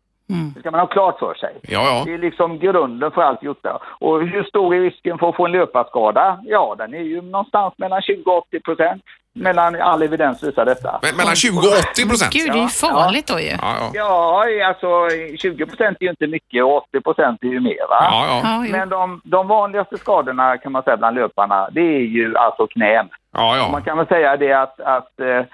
Det 0.55 0.61
ska 0.61 0.71
man 0.71 0.81
ha 0.81 0.87
klart 0.87 1.19
för 1.19 1.35
sig. 1.35 1.55
Ja, 1.63 1.83
ja. 1.85 2.03
Det 2.07 2.15
är 2.15 2.19
liksom 2.19 2.59
grunden 2.59 3.11
för 3.11 3.23
allt 3.23 3.43
gjort 3.43 3.63
där. 3.63 3.79
Och 3.85 4.21
hur 4.27 4.45
stor 4.45 4.75
är 4.75 4.81
risken 4.81 5.19
för 5.19 5.29
att 5.29 5.37
få 5.37 5.47
en 5.47 5.53
löparskada? 5.53 6.39
Ja, 6.45 6.75
den 6.79 6.95
är 6.95 7.03
ju 7.03 7.23
någonstans 7.23 7.75
mellan 7.77 8.03
20 8.03 8.31
och 8.31 8.39
80 8.39 8.61
procent. 8.61 9.03
Mellan 9.35 9.81
all 9.81 10.03
evidens 10.03 10.43
visar 10.43 10.65
detta. 10.65 10.99
Men, 11.03 11.17
mellan 11.17 11.37
20 11.37 11.59
och 11.59 11.65
80 11.93 12.09
procent? 12.09 12.33
Gud, 12.33 12.53
det 12.53 12.59
är 12.59 12.63
ju 12.63 12.69
farligt 12.69 13.27
då 13.27 13.41
ju. 13.41 13.47
Ja, 13.47 13.77
ja. 13.79 13.91
Ja, 13.95 14.67
alltså 14.67 15.09
20 15.39 15.67
procent 15.67 15.97
är 16.01 16.05
ju 16.05 16.11
inte 16.11 16.27
mycket 16.27 16.65
och 16.65 16.77
80 16.77 17.01
procent 17.01 17.43
är 17.43 17.47
ju 17.49 17.61
mer 17.61 17.89
va? 17.89 17.99
Ja, 18.11 18.41
ja. 18.45 18.65
Men 18.71 18.89
de, 18.89 19.21
de 19.25 19.49
vanligaste 19.49 19.99
skadorna 19.99 20.59
kan 20.59 20.73
man 20.73 20.83
säga 20.83 20.97
bland 20.97 21.17
löparna, 21.17 21.69
det 21.73 21.81
är 21.81 22.01
ju 22.01 22.37
alltså 22.37 22.67
knän. 22.67 23.09
ja, 23.33 23.69
Man 23.73 23.81
ja. 23.81 23.85
kan 23.85 23.99
väl 23.99 24.07
säga 24.07 24.37
det 24.37 24.53
att, 24.53 24.81
att 24.81 25.21
eh, 25.21 25.45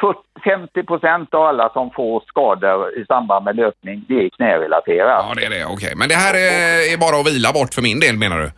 40, 0.00 0.18
50 0.44 0.82
procent 0.82 1.34
av 1.34 1.42
alla 1.42 1.68
som 1.72 1.90
får 1.90 2.22
skador 2.26 2.98
i 2.98 3.04
samband 3.06 3.44
med 3.44 3.56
löpning, 3.56 4.04
det 4.08 4.14
är 4.24 4.28
knärelaterat. 4.28 5.24
Ja, 5.28 5.34
det 5.36 5.44
är 5.46 5.50
det. 5.50 5.64
Okej. 5.64 5.92
Men 5.96 6.08
det 6.08 6.14
här 6.14 6.34
är, 6.34 6.92
är 6.92 6.96
bara 6.96 7.20
att 7.20 7.26
vila 7.26 7.52
bort 7.52 7.74
för 7.74 7.82
min 7.82 8.00
del 8.00 8.16
menar 8.16 8.38
du? 8.38 8.50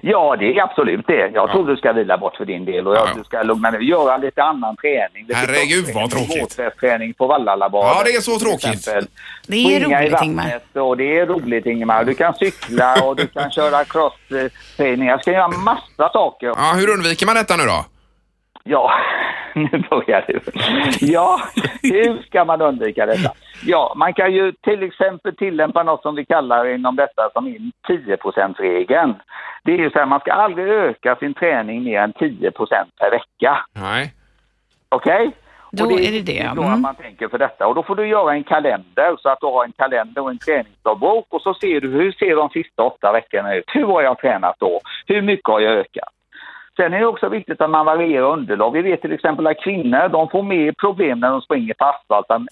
Ja, 0.00 0.36
det 0.38 0.58
är 0.58 0.62
absolut 0.62 1.06
det. 1.06 1.30
Jag 1.34 1.50
tror 1.50 1.66
du 1.66 1.76
ska 1.76 1.92
vila 1.92 2.18
bort 2.18 2.36
för 2.36 2.44
din 2.44 2.64
del 2.64 2.86
och 2.86 2.94
jag, 2.96 3.00
Ja, 3.02 3.08
ja. 3.08 3.18
du 3.18 3.24
ska 3.24 3.42
lugna 3.42 3.70
ner 3.70 3.78
Göra 3.78 4.16
lite 4.16 4.42
annan 4.42 4.76
träning. 4.76 5.26
Lite 5.28 5.34
Herregud, 5.34 5.84
vad 5.94 6.10
tråkigt. 6.10 6.42
Våtvästträning 6.42 7.14
på 7.14 7.26
Vallallabadet. 7.26 7.92
Ja, 7.96 8.02
det 8.04 8.10
är 8.10 8.20
så 8.20 8.38
tråkigt. 8.38 8.88
Det 9.46 9.76
är 9.76 9.80
roligt 9.80 10.12
vattnet 10.12 10.76
och 10.76 10.96
det 10.96 11.18
är 11.18 11.26
roligt 11.26 11.66
Ingemar. 11.66 12.04
Du 12.04 12.14
kan 12.14 12.34
cykla 12.34 13.02
och 13.04 13.16
du 13.16 13.26
kan 13.26 13.50
köra 13.50 13.84
crossträning. 13.84 15.08
Jag 15.08 15.20
ska 15.20 15.32
göra 15.32 15.48
massa 15.48 16.12
saker. 16.12 16.46
Ja, 16.46 16.72
hur 16.76 16.90
undviker 16.90 17.26
man 17.26 17.34
detta 17.34 17.56
nu 17.56 17.62
då? 17.64 17.84
Ja, 18.64 18.92
nu 19.54 19.68
börjar 19.90 20.24
du. 20.28 20.40
Ja, 21.06 21.40
hur 21.82 22.22
ska 22.26 22.44
man 22.44 22.62
undvika 22.62 23.06
detta? 23.06 23.32
Ja, 23.64 23.92
man 23.96 24.14
kan 24.14 24.32
ju 24.32 24.52
till 24.52 24.82
exempel 24.82 25.36
tillämpa 25.36 25.82
något 25.82 26.02
som 26.02 26.14
vi 26.14 26.24
kallar 26.24 26.74
inom 26.74 26.96
detta 26.96 27.30
som 27.32 27.46
är 27.46 27.58
10 27.86 28.16
regeln 28.58 29.14
Det 29.64 29.72
är 29.72 29.78
ju 29.78 29.90
så 29.90 29.98
här, 29.98 30.06
man 30.06 30.20
ska 30.20 30.32
aldrig 30.32 30.68
öka 30.68 31.16
sin 31.16 31.34
träning 31.34 31.84
mer 31.84 32.00
än 32.00 32.12
10% 32.12 32.52
per 32.98 33.10
vecka. 33.10 33.58
Nej. 33.72 34.12
Okej? 34.88 35.30
Då 35.72 35.84
Och 35.84 35.92
är 35.92 36.12
det 36.12 36.20
det, 36.20 36.50
Då 36.54 36.62
mm. 36.62 36.74
att 36.74 36.80
man 36.80 36.94
tänker 36.94 37.28
för 37.28 37.38
detta. 37.38 37.66
Och 37.66 37.74
då 37.74 37.82
får 37.82 37.96
du 37.96 38.08
göra 38.08 38.32
en 38.32 38.44
kalender 38.44 39.16
så 39.18 39.28
att 39.28 39.40
du 39.40 39.46
har 39.46 39.64
en 39.64 39.72
kalender 39.72 40.22
och 40.22 40.30
en 40.30 40.38
träningsdagbok 40.38 41.26
och 41.28 41.42
så 41.42 41.54
ser 41.54 41.80
du 41.80 41.90
hur 41.90 42.12
ser 42.12 42.36
de 42.36 42.48
sista 42.48 42.82
åtta 42.82 43.12
veckorna 43.12 43.54
ut. 43.54 43.64
Hur 43.66 43.86
har 43.86 44.02
jag 44.02 44.18
tränat 44.18 44.56
då? 44.58 44.80
Hur 45.06 45.22
mycket 45.22 45.48
har 45.48 45.60
jag 45.60 45.72
ökat? 45.72 46.08
Sen 46.76 46.94
är 46.94 47.00
det 47.00 47.06
också 47.06 47.28
viktigt 47.28 47.60
att 47.60 47.70
man 47.70 47.86
varierar 47.86 48.32
underlag. 48.32 48.72
Vi 48.72 48.82
vet 48.82 49.00
till 49.00 49.12
exempel 49.12 49.46
att 49.46 49.60
kvinnor 49.60 50.08
de 50.08 50.28
får 50.28 50.42
mer 50.42 50.72
problem 50.72 51.20
när 51.20 51.30
de 51.30 51.40
springer 51.40 51.74
på 51.74 51.84
asfalt 51.84 52.30
än 52.30 52.48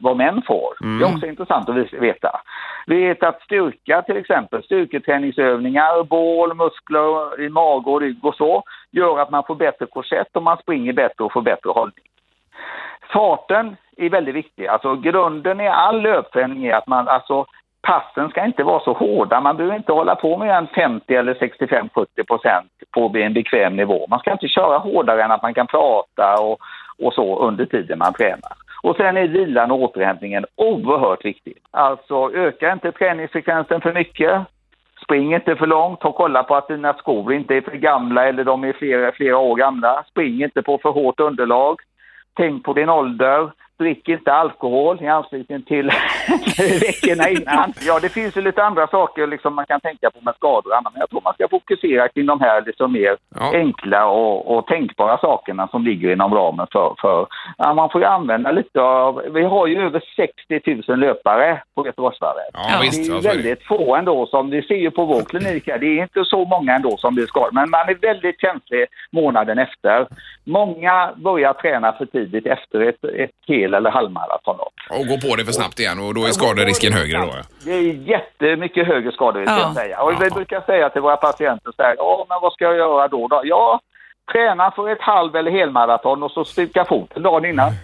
vad 0.00 0.16
män 0.16 0.42
får. 0.46 0.98
Det 0.98 1.04
är 1.04 1.14
också 1.14 1.26
intressant 1.26 1.68
att 1.68 1.92
veta. 1.92 2.40
Vi 2.86 3.06
vet 3.06 3.22
att 3.22 3.42
styrka 3.42 4.02
till 4.02 4.16
exempel, 4.16 4.62
styrketräningsövningar, 4.62 6.04
bål, 6.04 6.54
muskler 6.54 7.40
i 7.40 7.48
mage 7.48 7.90
och 7.90 8.00
rygg 8.00 8.24
och 8.24 8.34
så, 8.34 8.62
gör 8.90 9.18
att 9.18 9.30
man 9.30 9.44
får 9.46 9.54
bättre 9.54 9.86
korsett 9.86 10.36
och 10.36 10.42
man 10.42 10.56
springer 10.56 10.92
bättre 10.92 11.24
och 11.24 11.32
får 11.32 11.42
bättre 11.42 11.70
hållning. 11.70 12.04
Farten 13.12 13.76
är 13.96 14.10
väldigt 14.10 14.34
viktig. 14.34 14.66
Alltså 14.66 14.96
grunden 14.96 15.60
i 15.60 15.68
all 15.68 16.02
löpträning 16.02 16.66
är 16.66 16.74
att 16.74 16.86
man, 16.86 17.08
alltså 17.08 17.46
passen 17.82 18.30
ska 18.30 18.44
inte 18.44 18.64
vara 18.64 18.80
så 18.80 18.92
hårda. 18.92 19.40
Man 19.40 19.56
behöver 19.56 19.76
inte 19.76 19.92
hålla 19.92 20.14
på 20.14 20.36
med 20.36 20.56
en 20.56 20.66
50 20.66 21.14
eller 21.14 21.34
65-70 21.34 22.06
procent 22.26 22.70
på 22.90 23.12
en 23.16 23.34
bekväm 23.34 23.76
nivå. 23.76 24.06
Man 24.08 24.18
ska 24.18 24.32
inte 24.32 24.48
köra 24.48 24.78
hårdare 24.78 25.22
än 25.22 25.30
att 25.30 25.42
man 25.42 25.54
kan 25.54 25.66
prata 25.66 26.40
och, 26.40 26.58
och 26.98 27.14
så 27.14 27.38
under 27.38 27.64
tiden 27.66 27.98
man 27.98 28.12
tränar. 28.12 28.52
Och 28.82 28.96
sen 28.96 29.16
är 29.16 29.28
vilan 29.28 29.70
och 29.70 29.82
återhämtningen 29.82 30.44
oerhört 30.56 31.24
viktig. 31.24 31.56
Alltså 31.70 32.30
öka 32.34 32.72
inte 32.72 32.92
träningsfrekvensen 32.92 33.80
för 33.80 33.92
mycket. 33.92 34.42
Spring 35.04 35.34
inte 35.34 35.56
för 35.56 35.66
långt. 35.66 36.04
och 36.04 36.14
kolla 36.14 36.42
på 36.42 36.56
att 36.56 36.68
dina 36.68 36.92
skor 36.92 37.32
inte 37.32 37.54
är 37.54 37.60
för 37.60 37.76
gamla 37.76 38.28
eller 38.28 38.44
de 38.44 38.64
är 38.64 38.72
flera, 38.72 39.12
flera 39.12 39.38
år 39.38 39.56
gamla. 39.56 40.04
Spring 40.10 40.42
inte 40.42 40.62
på 40.62 40.78
för 40.78 40.90
hårt 40.90 41.20
underlag. 41.20 41.80
Tänk 42.34 42.64
på 42.64 42.72
din 42.72 42.88
ålder. 42.88 43.50
Drick 43.78 44.08
inte 44.08 44.32
alkohol 44.32 44.98
i 45.02 45.06
anslutning 45.06 45.62
till 45.62 45.86
veckorna 46.80 47.28
innan. 47.28 47.72
Ja, 47.86 47.98
det 48.02 48.08
finns 48.08 48.36
ju 48.36 48.40
lite 48.40 48.64
andra 48.64 48.86
saker 48.86 49.26
liksom 49.26 49.54
man 49.54 49.66
kan 49.66 49.80
tänka 49.80 50.10
på 50.10 50.18
med 50.20 50.34
skador 50.34 50.70
och 50.70 50.76
annat, 50.76 50.92
men 50.92 51.00
jag 51.00 51.10
tror 51.10 51.20
man 51.24 51.34
ska 51.34 51.48
fokusera 51.48 52.08
kring 52.08 52.26
de 52.26 52.40
här 52.40 52.62
liksom 52.66 52.92
mer 52.92 53.16
Ja. 53.34 53.50
enkla 53.54 54.06
och, 54.06 54.56
och 54.56 54.66
tänkbara 54.66 55.18
sakerna 55.18 55.68
som 55.68 55.84
ligger 55.84 56.12
inom 56.12 56.34
ramen 56.34 56.66
för, 56.72 56.94
för 57.00 57.26
ja, 57.58 57.74
man 57.74 57.90
får 57.90 58.00
ju 58.00 58.06
använda 58.06 58.50
lite 58.52 58.80
av, 58.80 59.22
vi 59.32 59.42
har 59.44 59.66
ju 59.66 59.82
över 59.86 60.02
60 60.16 60.82
000 60.88 60.98
löpare 60.98 61.62
på 61.74 61.86
Göteborgsvarvet. 61.86 62.44
Ja, 62.52 62.60
Ja. 62.70 62.76
Det 62.78 62.82
visst. 62.84 63.10
är 63.12 63.20
väldigt 63.34 63.62
få 63.66 63.96
ändå 63.96 64.26
som 64.26 64.50
vi 64.50 64.62
ser 64.62 64.74
ju 64.74 64.90
på 64.90 65.04
vår 65.04 65.22
klinik 65.22 65.68
här. 65.68 65.78
Det 65.78 65.86
är 65.98 66.02
inte 66.02 66.24
så 66.24 66.44
många 66.44 66.74
ändå 66.74 66.96
som 66.96 67.14
blir 67.14 67.26
skadade. 67.26 67.54
Men 67.54 67.70
man 67.70 67.88
är 67.88 67.94
väldigt 67.94 68.40
känslig 68.40 68.86
månaden 69.12 69.58
efter. 69.58 70.06
Många 70.44 71.10
börjar 71.16 71.52
träna 71.52 71.92
för 71.92 72.06
tidigt 72.06 72.46
efter 72.46 72.80
ett, 72.80 73.04
ett 73.04 73.30
hel 73.72 73.80
eller 73.80 73.90
halvmaratonlopp. 73.90 74.72
Och 74.90 75.06
gå 75.06 75.28
på 75.28 75.36
det 75.36 75.44
för 75.44 75.52
snabbt 75.52 75.78
igen 75.80 75.98
och 75.98 76.14
då 76.14 76.24
är 76.24 76.30
skaderisken 76.30 76.92
högre 76.92 77.18
då. 77.18 77.26
ja. 77.36 77.42
Det 77.64 77.72
är 77.72 77.82
jättemycket 78.14 78.86
högre 78.86 79.12
skaderisk 79.12 79.50
Ja. 79.52 79.56
kan 79.56 79.66
jag 79.66 79.74
säga. 79.76 80.02
Och 80.02 80.22
vi 80.22 80.30
brukar 80.30 80.60
säga 80.60 80.90
till 80.90 81.02
våra 81.02 81.16
patienter 81.16 81.72
så 81.76 81.82
här, 81.82 81.94
ja 81.98 82.26
men 82.28 82.38
vad 82.42 82.52
ska 82.52 82.64
jag 82.64 82.76
göra 82.76 83.08
då? 83.08 83.28
då? 83.28 83.40
Ja, 83.44 83.80
träna 84.32 84.70
för 84.70 84.92
ett 84.92 85.00
halv 85.00 85.36
eller 85.36 85.50
helmaraton 85.50 86.22
och 86.22 86.30
så 86.30 86.44
stuka 86.44 86.84
foten 86.84 87.22
dagen 87.22 87.44
innan. 87.44 87.72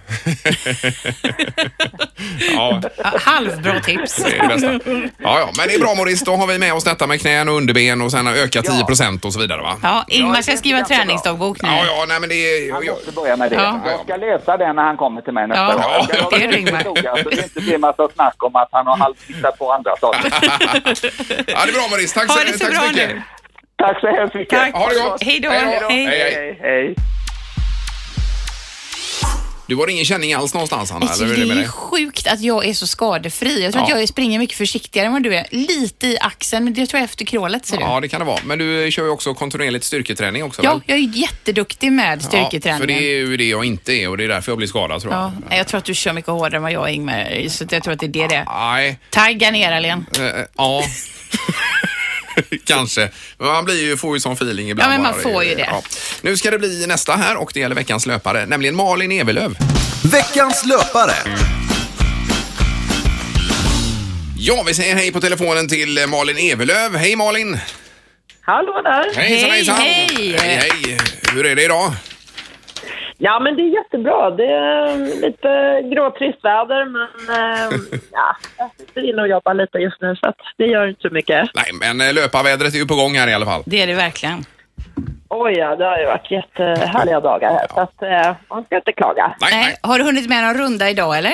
Ja, 2.55 2.81
Ja, 2.99 3.13
Halvbra 3.25 3.81
tips. 3.81 4.17
det 4.17 4.37
är 4.39 4.43
det 4.43 4.49
bästa. 4.49 4.73
Ja, 5.19 5.39
ja, 5.41 5.49
men 5.59 5.69
det 5.69 5.75
är 5.75 5.79
bra 5.81 5.95
Maurice. 5.95 6.25
Då 6.25 6.33
har 6.37 6.47
vi 6.47 6.59
med 6.59 6.75
oss 6.75 6.85
detta 6.85 7.07
med 7.07 7.21
knän 7.21 7.49
och 7.49 7.55
underben 7.55 8.01
och 8.03 8.11
sen 8.11 8.27
öka 8.27 8.63
10 8.63 8.85
procent 8.85 9.25
och 9.25 9.33
så 9.33 9.41
vidare 9.41 9.63
va? 9.63 9.77
Ja, 9.83 10.05
Ingmar 10.09 10.43
ska 10.43 10.53
Ja, 10.53 10.57
skriva 10.59 10.83
träningsdagbok 10.85 11.63
nu. 11.63 11.69
Ja, 11.69 11.85
ja, 11.87 12.05
nej 12.09 12.21
men 12.21 12.29
det 12.29 12.35
är... 12.35 12.73
Han 12.73 12.83
Ja, 12.87 12.93
måste 12.93 13.13
börja 13.13 13.37
med 13.37 13.51
det. 13.51 13.57
Ja. 13.57 13.81
Jag 13.87 14.01
ska 14.01 14.17
läsa 14.17 14.57
den 14.57 14.77
när 14.77 14.83
han 14.83 14.97
kommer 14.97 15.21
till 15.21 15.33
mig 15.33 15.47
nästa 15.49 15.63
Ja, 15.65 15.73
gång. 15.73 15.83
Jag 15.83 16.05
ska 16.05 16.37
det 16.39 16.45
är 16.45 16.47
vara 16.49 16.57
Ingmar. 16.59 16.83
Så 17.23 17.29
det 17.31 17.43
inte 17.43 17.61
blir 17.61 17.79
massa 17.79 18.09
snack 18.15 18.43
om 18.43 18.57
att 18.57 18.69
han 18.73 18.87
har 18.87 18.97
halvtittat 18.97 19.59
på 19.59 19.73
andra 19.73 19.97
saker. 19.97 20.21
ja, 21.47 21.59
det 21.65 21.71
är 21.71 21.73
bra 21.73 21.89
Maurice. 21.91 22.15
Tack, 22.15 22.29
Ha 22.31 22.45
det 22.45 22.53
så 22.53 22.59
tack 22.65 22.75
bra 22.79 22.89
mycket. 22.89 23.09
nu. 23.09 23.23
Tack 23.79 24.01
så 24.01 24.07
hemskt 24.17 24.35
mycket. 24.35 24.59
Tack. 24.59 24.75
Ha 24.75 24.89
det 24.89 24.95
gott. 24.95 25.23
Hej 25.23 25.41
då. 25.41 25.51
Hej 25.51 25.79
då. 25.81 25.89
Hej. 25.89 26.07
Hej, 26.07 26.59
hej. 26.63 26.95
Du 29.67 29.77
har 29.77 29.89
ingen 29.91 30.05
känning 30.05 30.35
alls 30.35 30.55
någonstans 30.55 30.93
Anna? 30.93 31.07
Alltså, 31.07 31.25
eller 31.25 31.35
det 31.37 31.41
hur 31.43 31.51
är 31.51 31.55
det 31.55 31.61
är 31.61 31.63
ju 31.65 31.69
sjukt 31.69 32.27
att 32.27 32.41
jag 32.41 32.67
är 32.67 32.75
så 32.75 32.87
skadefri. 32.87 33.63
Jag 33.65 33.73
tror 33.73 33.83
att 33.83 33.89
Ja. 33.89 33.99
jag 33.99 34.09
springer 34.09 34.39
mycket 34.39 34.57
försiktigare 34.57 35.07
än 35.07 35.13
vad 35.13 35.23
du 35.23 35.35
är. 35.35 35.47
Lite 35.51 36.07
i 36.07 36.19
axeln, 36.21 36.65
men 36.65 36.75
det 36.75 36.87
tror 36.87 36.99
jag 36.99 37.05
efter 37.05 37.25
krålet 37.25 37.67
ser 37.67 37.77
du. 37.77 37.83
Ja, 37.83 38.01
det 38.01 38.09
kan 38.09 38.21
det 38.21 38.27
vara. 38.27 38.39
Men 38.45 38.59
du 38.59 38.91
kör 38.91 39.05
ju 39.05 39.11
också 39.11 39.35
kontinuerligt 39.35 39.85
styrketräning 39.85 40.45
också 40.45 40.63
Ja, 40.65 40.73
väl? 40.73 40.83
jag 40.87 40.99
är 40.99 41.03
jätteduktig 41.03 41.93
med 41.93 42.23
Ja, 42.33 42.51
för 42.79 42.87
det 42.87 42.93
är 42.93 43.01
ju 43.01 43.37
det 43.37 43.45
jag 43.49 43.65
inte 43.65 43.93
är 43.93 44.09
och 44.09 44.17
det 44.17 44.25
är 44.25 44.29
därför 44.29 44.51
jag 44.53 44.59
blir 44.59 44.69
skadad 44.69 45.03
tror 45.03 45.15
jag. 45.15 45.33
Ja, 45.51 45.57
jag 45.57 45.67
tror 45.67 45.79
att 45.79 45.85
du 45.85 45.95
kör 45.95 46.13
mycket 46.13 46.31
hårdare 46.31 46.57
än 46.57 46.63
vad 46.63 46.73
jag 46.73 46.89
är 46.89 46.93
Ingmar, 46.93 47.49
så 47.49 47.65
att 47.65 47.73
jag 47.73 47.83
tror 47.83 47.95
att 47.95 48.01
det 48.01 48.07
är 48.07 48.09
det 48.09 48.27
det 48.27 48.35
är. 48.35 48.45
Nej, 48.45 48.99
Tagga 49.11 49.51
ner 49.51 49.73
Alen. 49.73 50.07
eh, 50.19 50.25
ja. 50.57 50.83
Kanske. 52.65 53.11
Man 53.39 53.65
blir 53.65 53.83
ju, 53.83 53.97
får 53.97 54.17
ju 54.17 54.21
sån 54.21 54.33
feeling 54.33 54.71
ibland. 54.71 54.93
Ja, 54.93 54.97
men 54.97 55.03
man 55.03 55.13
bara. 55.13 55.23
får 55.23 55.45
ju 55.45 55.55
det. 55.55 55.71
Nu 56.23 56.37
ska 56.37 56.51
det 56.51 56.59
bli 56.59 56.87
nästa 56.87 57.17
här 57.17 57.37
och 57.37 57.51
det 57.55 57.61
gäller 57.61 57.77
veckans 57.77 58.07
löpare, 58.07 58.47
nämligen 58.47 58.75
Malin 58.77 59.13
Evelöv. 59.13 59.57
Veckans 60.05 60.65
löpare. 60.65 61.15
Ja, 64.41 64.65
vi 64.67 64.75
säger 64.75 64.95
hej 64.95 65.13
på 65.13 65.21
telefonen 65.21 65.69
till 65.69 66.07
Malin 66.09 66.39
Evelöv. 66.39 66.97
Hej 66.97 67.17
Malin! 67.17 67.59
Hallå 68.41 68.81
där! 68.85 69.15
Hejsan, 69.15 69.51
Hej, 69.51 69.51
hejsan. 69.51 69.77
hej. 69.77 70.37
hej! 70.39 70.71
Hej, 70.85 70.99
Hur 71.35 71.47
är 71.47 71.57
det 71.57 71.63
idag? 71.65 71.93
Ja, 73.21 73.41
men 73.41 73.57
det 73.57 73.63
är 73.63 73.75
jättebra. 73.75 74.31
Det 74.31 74.45
är 74.53 74.97
lite 75.21 75.83
gråtrist 75.95 76.45
väder, 76.45 76.85
men 76.85 77.09
eh, 77.39 77.79
ja, 78.13 78.37
jag 78.59 78.71
sitter 78.79 79.11
inne 79.11 79.23
och 79.23 79.29
jobbar 79.29 79.55
lite 79.55 79.79
just 79.79 80.01
nu, 80.01 80.17
så 80.17 80.29
att 80.29 80.37
det 80.57 80.67
gör 80.67 80.87
inte 80.89 81.01
så 81.09 81.15
mycket. 81.15 81.49
Nej, 81.55 81.71
men 81.95 82.09
eh, 82.09 82.15
löparvädret 82.15 82.75
är 82.75 82.79
ju 82.79 82.87
på 82.87 82.95
gång 82.95 83.15
här 83.15 83.29
i 83.29 83.35
alla 83.35 83.47
fall. 83.47 83.63
Det 83.67 83.83
är 83.83 83.87
det 83.87 83.95
verkligen. 83.95 84.45
Oj, 85.29 85.53
ja, 85.53 85.77
det 85.77 85.85
har 85.85 85.99
ju 85.99 86.07
varit 86.07 86.31
jättehärliga 86.31 87.21
dagar 87.21 87.51
här, 87.51 87.67
så 87.75 87.81
att 87.81 88.03
eh, 88.03 88.37
man 88.51 88.65
ska 88.65 88.77
inte 88.77 88.93
klaga. 88.93 89.35
Nej, 89.41 89.51
Nej, 89.53 89.77
har 89.83 89.99
du 89.99 90.05
hunnit 90.05 90.29
med 90.29 90.45
någon 90.45 90.55
runda 90.65 90.91
idag 90.91 91.19
eller? 91.19 91.33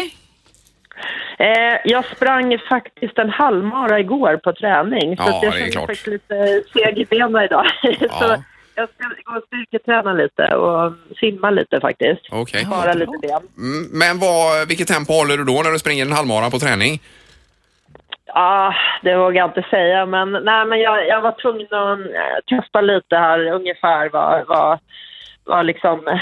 Eh, 1.39 1.77
jag 1.85 2.05
sprang 2.17 2.59
faktiskt 2.69 3.19
en 3.19 3.31
halvmara 3.31 4.01
igår 4.01 4.37
på 4.37 4.53
träning, 4.53 5.17
så 5.17 5.23
Ja, 5.27 5.41
jag 5.43 5.43
det 5.43 5.47
är 5.47 5.59
känner 5.59 5.71
klart. 5.73 5.87
faktiskt 5.87 6.07
lite 6.07 6.63
seg 6.73 6.99
i 6.99 7.05
benen 7.05 7.43
idag. 7.45 7.67
så 8.11 8.37
jag 8.75 8.89
ska 8.89 9.09
gå 9.25 9.39
och 9.39 9.45
styrketräna 9.47 10.13
lite 10.13 10.57
och 10.57 10.93
simma 11.21 11.51
lite 11.51 11.81
faktiskt. 11.81 12.23
Okej. 12.31 12.67
Bara 12.71 12.93
lite 12.93 13.19
ben. 13.23 13.43
Mm, 13.59 13.89
Men 13.93 14.19
vad, 14.19 14.69
vilket 14.69 14.89
tempo 14.89 15.13
håller 15.13 15.37
du 15.37 15.45
då 15.45 15.63
när 15.65 15.73
du 15.73 15.79
springer 15.79 16.07
en 16.07 16.13
halvmara 16.13 16.51
på 16.51 16.59
träning? 16.59 17.01
Ja, 18.27 18.75
det 19.03 19.17
vågar 19.17 19.39
jag 19.43 19.51
inte 19.51 19.67
säga, 19.71 20.07
men, 20.07 20.33
nej, 20.33 20.67
men 20.67 20.81
jag, 20.81 21.07
jag 21.09 21.21
var 21.21 21.33
tvungen 21.43 21.67
att 21.67 21.99
eh, 21.99 22.59
testa 22.59 22.81
lite 22.81 23.17
här 23.17 23.47
ungefär 23.53 24.09
vad, 24.13 24.47
vad, 24.47 24.79
vad 25.47 25.67
liksom 25.67 26.09
eh, 26.09 26.21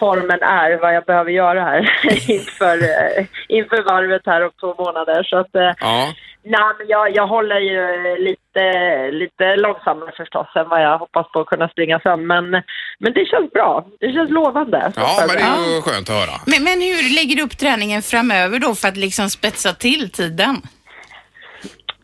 formen 0.00 0.42
är, 0.42 0.78
vad 0.80 0.94
jag 0.94 1.04
behöver 1.04 1.30
göra 1.30 1.60
här 1.64 1.80
inför, 2.30 2.76
eh, 2.82 3.26
inför 3.48 3.82
varvet 3.82 4.22
här 4.26 4.44
om 4.44 4.50
två 4.60 4.74
månader. 4.84 5.22
Så 5.22 5.36
att, 5.38 5.54
eh, 5.54 5.72
Ja. 5.80 6.12
nej, 6.44 6.60
men 6.78 6.86
jag, 6.88 7.16
jag 7.16 7.26
håller 7.26 7.60
ju 7.60 7.84
lite, 8.18 8.64
lite 9.10 9.56
långsammare 9.56 10.12
förstås 10.16 10.46
än 10.56 10.68
vad 10.68 10.82
jag 10.82 10.98
hoppas 10.98 11.32
på 11.32 11.40
att 11.40 11.46
kunna 11.46 11.68
springa 11.68 12.00
sen, 12.00 12.26
men, 12.26 12.50
men 12.98 13.12
det 13.14 13.26
känns 13.26 13.50
bra. 13.52 13.86
Det 14.00 14.12
känns 14.12 14.30
lovande. 14.30 14.92
Ja, 14.96 15.14
men 15.18 15.36
det 15.36 15.42
är 15.42 15.74
ju 15.74 15.82
skönt 15.82 16.10
att 16.10 16.16
höra. 16.16 16.36
Men, 16.46 16.64
men 16.64 16.80
hur 16.82 17.14
lägger 17.16 17.36
du 17.36 17.42
upp 17.42 17.58
träningen 17.58 18.02
framöver 18.02 18.58
då 18.58 18.74
för 18.74 18.88
att 18.88 18.96
liksom 18.96 19.30
spetsa 19.30 19.72
till 19.72 20.10
tiden? 20.10 20.62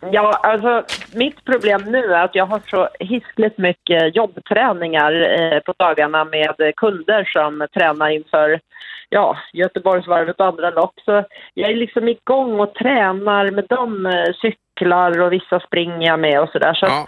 Ja, 0.01 0.41
alltså 0.43 0.85
mitt 1.15 1.45
problem 1.45 1.83
nu 1.87 2.05
är 2.15 2.25
att 2.25 2.35
jag 2.35 2.47
har 2.47 2.61
så 2.71 2.89
hiskligt 3.01 3.59
mycket 3.59 4.17
jobbträningar 4.17 5.13
eh, 5.13 5.61
på 5.61 5.75
dagarna 5.79 6.25
med 6.25 6.73
kunder 6.77 7.25
som 7.25 7.67
tränar 7.75 8.09
inför 8.09 8.61
ja, 9.09 9.39
Göteborgsvarvet 9.53 10.41
och 10.41 10.47
andra 10.47 10.71
lopp. 10.71 10.95
Så 11.05 11.25
jag 11.55 11.71
är 11.71 11.77
liksom 11.77 12.09
igång 12.09 12.61
och 12.61 12.75
tränar 12.75 13.51
med 13.51 13.65
dem, 13.69 14.07
eh, 14.07 14.35
cyklar 14.41 15.21
och 15.21 15.33
vissa 15.33 15.61
springer 15.61 16.07
jag 16.07 16.21
med 16.21 16.41
och 16.41 16.49
sådär. 16.49 16.75
Så 16.75 16.87
Ja. 16.87 17.07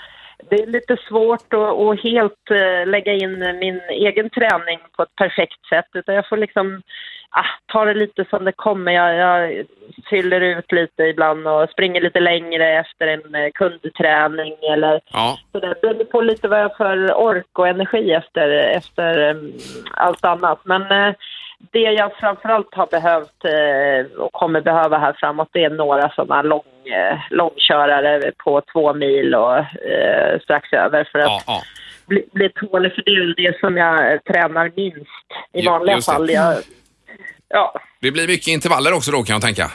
det 0.50 0.62
är 0.62 0.66
lite 0.66 0.96
svårt 1.08 1.52
att, 1.54 1.78
att 1.78 2.02
helt 2.02 2.50
eh, 2.50 2.86
lägga 2.86 3.12
in 3.12 3.58
min 3.58 3.80
egen 3.90 4.30
träning 4.30 4.78
på 4.96 5.02
ett 5.02 5.14
perfekt 5.16 5.66
sätt. 5.68 5.88
Utan 5.94 6.14
jag 6.14 6.28
får 6.28 6.36
liksom 6.36 6.82
ah, 7.30 7.72
ta 7.72 7.84
det 7.84 7.94
lite 7.94 8.24
som 8.30 8.44
det 8.44 8.52
kommer. 8.52 8.92
Jag, 8.92 9.16
jag 9.16 9.64
fyller 10.10 10.40
ut 10.40 10.72
lite 10.72 11.02
ibland 11.02 11.46
och 11.46 11.70
springer 11.70 12.00
lite 12.00 12.20
längre 12.20 12.78
efter 12.80 13.06
en 13.06 13.34
eh, 13.34 13.50
kundträning 13.54 14.54
eller 14.72 15.00
Ja. 15.12 15.38
så 15.52 15.60
det 15.60 15.80
beror 15.82 16.04
på 16.04 16.20
lite 16.20 16.48
vad 16.48 16.60
jag 16.60 16.76
för 16.76 17.14
ork 17.14 17.58
och 17.58 17.68
energi 17.68 18.12
efter, 18.12 18.48
efter 18.50 19.30
um, 19.30 19.52
allt 19.94 20.24
annat. 20.24 20.60
Men 20.64 20.82
eh, 20.82 21.14
det 21.72 21.78
jag 21.78 22.16
framförallt 22.16 22.74
har 22.74 22.86
behövt 22.86 23.44
eh, 23.44 24.20
och 24.20 24.32
kommer 24.32 24.60
behöva 24.60 24.98
här 24.98 25.12
framåt 25.12 25.48
det 25.52 25.64
är 25.64 25.70
några 25.70 26.10
sådana 26.10 26.42
lång, 26.42 26.62
långkörare 27.30 28.32
på 28.44 28.62
två 28.72 28.94
mil 28.94 29.34
och 29.34 29.56
eh, 29.58 30.40
strax 30.42 30.72
över 30.72 31.08
för 31.12 31.18
att 31.18 31.26
Ja, 31.26 31.40
ja. 31.46 31.62
bli, 32.06 32.24
bli 32.32 32.48
tålig. 32.48 32.94
För 32.94 33.02
det 33.02 33.10
är 33.10 33.50
det 33.50 33.60
som 33.60 33.76
jag 33.76 34.24
tränar 34.24 34.72
minst 34.76 35.26
i 35.52 35.66
vanliga 35.66 36.00
fall. 36.00 36.30
Jag, 36.30 36.54
ja. 37.50 37.74
Det 38.00 38.10
blir 38.10 38.26
mycket 38.26 38.48
intervaller 38.48 38.92
också 38.92 39.10
då 39.10 39.22
kan 39.22 39.34
jag 39.34 39.42
tänka. 39.42 39.70